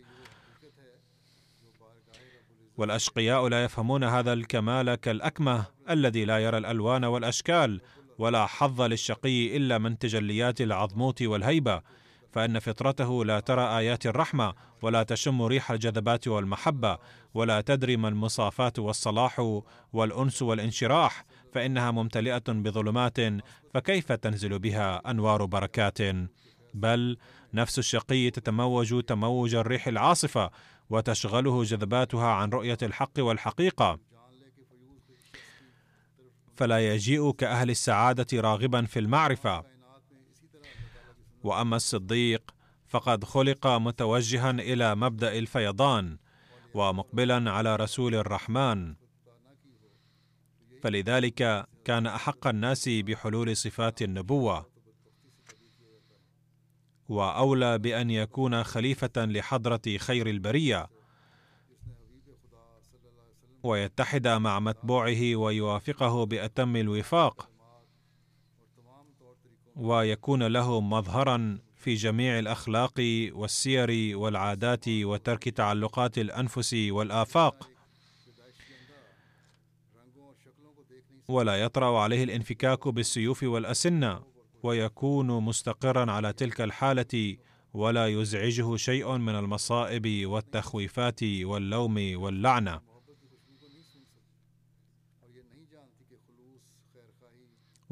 [2.78, 7.82] والأشقياء لا يفهمون هذا الكمال كالأكمة الذي لا يرى الألوان والأشكال
[8.18, 11.82] ولا حظ للشقي إلا من تجليات العظموت والهيبة.
[12.34, 16.98] فإن فطرته لا ترى آيات الرحمة ولا تشم ريح الجذبات والمحبة
[17.34, 19.62] ولا تدري ما المصافات والصلاح
[19.94, 23.18] والأنس والانشراح فإنها ممتلئة بظلمات
[23.74, 25.98] فكيف تنزل بها أنوار بركات؟
[26.74, 27.18] بل
[27.54, 30.52] نفس الشقي تتموج تموج الريح العاصفة
[30.90, 34.00] وتشغله جذباتها عن رؤية الحق والحقيقة.
[36.56, 39.73] فلا يجيء كأهل السعادة راغبا في المعرفة.
[41.44, 42.56] وأما الصديق
[42.88, 46.18] فقد خلق متوجها إلى مبدأ الفيضان
[46.74, 48.96] ومقبلا على رسول الرحمن.
[50.82, 54.70] فلذلك كان أحق الناس بحلول صفات النبوة.
[57.10, 60.90] وأولى بأن يكون خليفة لحضرة خير البرية.
[63.64, 67.53] ويتحد مع متبوعه ويوافقه بأتم الوفاق.
[69.76, 72.94] ويكون له مظهرا في جميع الأخلاق
[73.32, 77.70] والسير والعادات وترك تعلقات الأنفس والآفاق.
[81.28, 84.24] ولا يطرأ عليه الانفكاك بالسيوف والأسنة
[84.64, 87.38] ويكون مستقرا على تلك الحالة
[87.74, 92.93] ولا يزعجه شيء من المصائب والتخويفات واللوم واللعنة.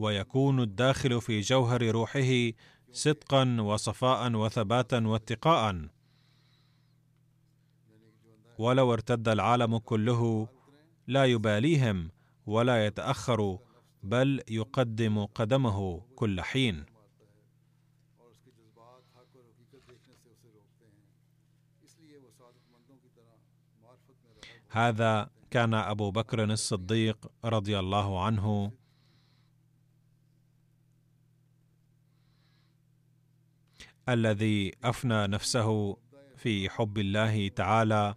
[0.01, 2.51] ويكون الداخل في جوهر روحه
[2.91, 5.87] صدقا وصفاء وثباتا واتقاء.
[8.57, 10.47] ولو ارتد العالم كله
[11.07, 12.11] لا يباليهم
[12.45, 13.59] ولا يتأخر
[14.03, 16.85] بل يقدم قدمه كل حين.
[24.69, 28.71] هذا كان أبو بكر الصديق رضي الله عنه
[34.13, 35.97] الذي أفنى نفسه
[36.37, 38.15] في حب الله تعالى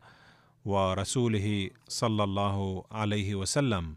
[0.64, 3.96] ورسوله صلى الله عليه وسلم.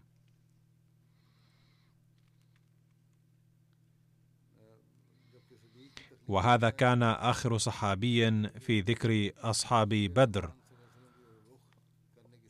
[6.27, 10.53] وهذا كان آخر صحابي في ذكر أصحاب بدر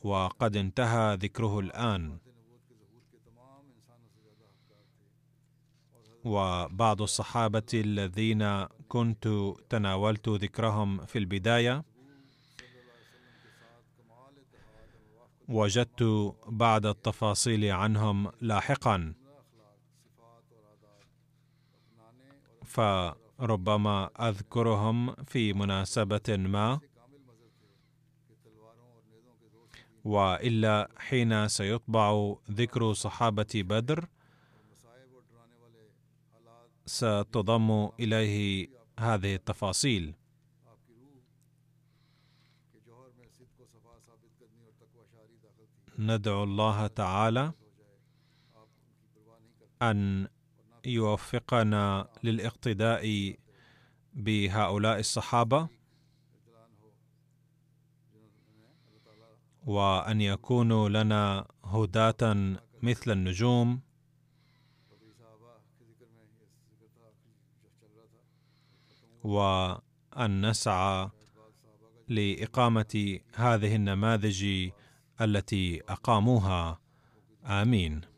[0.02, 2.18] وقد انتهى ذكره الآن.
[6.24, 8.42] وبعض الصحابة الذين
[8.88, 9.28] كنت
[9.68, 11.84] تناولت ذكرهم في البداية.
[15.48, 19.14] وجدت بعض التفاصيل عنهم لاحقا.
[22.64, 26.80] فربما أذكرهم في مناسبة ما.
[30.04, 34.08] وإلا حين سيطبع ذكر صحابة بدر
[36.86, 38.68] ستضم إليه
[38.98, 40.14] هذه التفاصيل.
[45.98, 47.52] ندعو الله تعالى
[49.82, 50.28] أن
[50.86, 53.34] يوفقنا للاقتداء
[54.14, 55.68] بهؤلاء الصحابة
[59.66, 62.22] وأن يكونوا لنا هداة
[62.82, 63.80] مثل النجوم.
[69.24, 71.10] وأن نسعى
[72.08, 74.70] لإقامة هذه النماذج
[75.20, 76.80] التي أقاموها.
[77.44, 78.17] آمين.